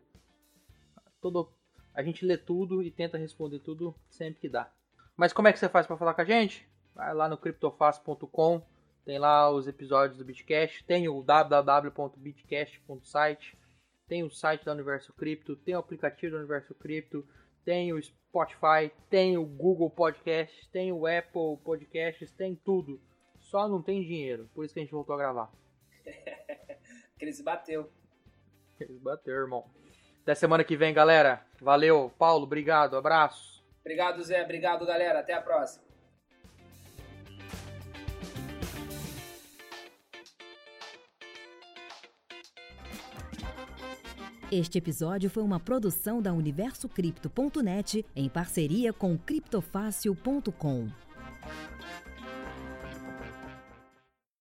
todo, 1.20 1.52
a 1.96 2.02
gente 2.02 2.24
lê 2.26 2.36
tudo 2.36 2.82
e 2.82 2.90
tenta 2.90 3.16
responder 3.16 3.60
tudo 3.60 3.94
sempre 4.10 4.38
que 4.38 4.50
dá. 4.50 4.70
Mas 5.16 5.32
como 5.32 5.48
é 5.48 5.52
que 5.52 5.58
você 5.58 5.66
faz 5.66 5.86
para 5.86 5.96
falar 5.96 6.12
com 6.12 6.20
a 6.20 6.26
gente? 6.26 6.68
Vai 6.94 7.14
lá 7.14 7.26
no 7.26 7.38
criptofácil.com, 7.38 8.60
tem 9.04 9.18
lá 9.18 9.50
os 9.50 9.66
episódios 9.66 10.18
do 10.18 10.24
Bitcast, 10.24 10.84
tem 10.84 11.08
o 11.08 11.22
www.bitcast.site, 11.22 13.56
tem 14.06 14.22
o 14.22 14.30
site 14.30 14.66
da 14.66 14.72
Universo 14.72 15.10
Cripto, 15.14 15.56
tem 15.56 15.74
o 15.74 15.78
aplicativo 15.78 16.32
do 16.32 16.38
Universo 16.38 16.74
Cripto, 16.74 17.26
tem 17.64 17.94
o 17.94 18.02
Spotify, 18.02 18.92
tem 19.08 19.38
o 19.38 19.46
Google 19.46 19.88
Podcast, 19.88 20.68
tem 20.70 20.92
o 20.92 21.06
Apple 21.06 21.56
Podcasts, 21.64 22.30
tem 22.30 22.54
tudo. 22.54 23.00
Só 23.40 23.66
não 23.66 23.80
tem 23.80 24.02
dinheiro, 24.02 24.50
por 24.54 24.66
isso 24.66 24.74
que 24.74 24.80
a 24.80 24.82
gente 24.82 24.92
voltou 24.92 25.14
a 25.14 25.18
gravar. 25.18 25.50
Crise 27.18 27.42
bateu. 27.42 27.90
Crise 28.76 29.00
bateu, 29.00 29.34
irmão. 29.34 29.64
Até 30.26 30.34
semana 30.34 30.64
que 30.64 30.76
vem, 30.76 30.92
galera. 30.92 31.40
Valeu, 31.60 32.12
Paulo, 32.18 32.46
obrigado, 32.46 32.96
abraço. 32.96 33.64
Obrigado, 33.80 34.20
Zé. 34.24 34.42
Obrigado, 34.42 34.84
galera. 34.84 35.20
Até 35.20 35.32
a 35.32 35.40
próxima. 35.40 35.84
Este 44.50 44.78
episódio 44.78 45.30
foi 45.30 45.44
uma 45.44 45.60
produção 45.60 46.20
da 46.20 46.32
UniversoCripto.net 46.32 48.04
em 48.16 48.28
parceria 48.28 48.92
com 48.92 49.16
criptofácil.com. 49.16 51.05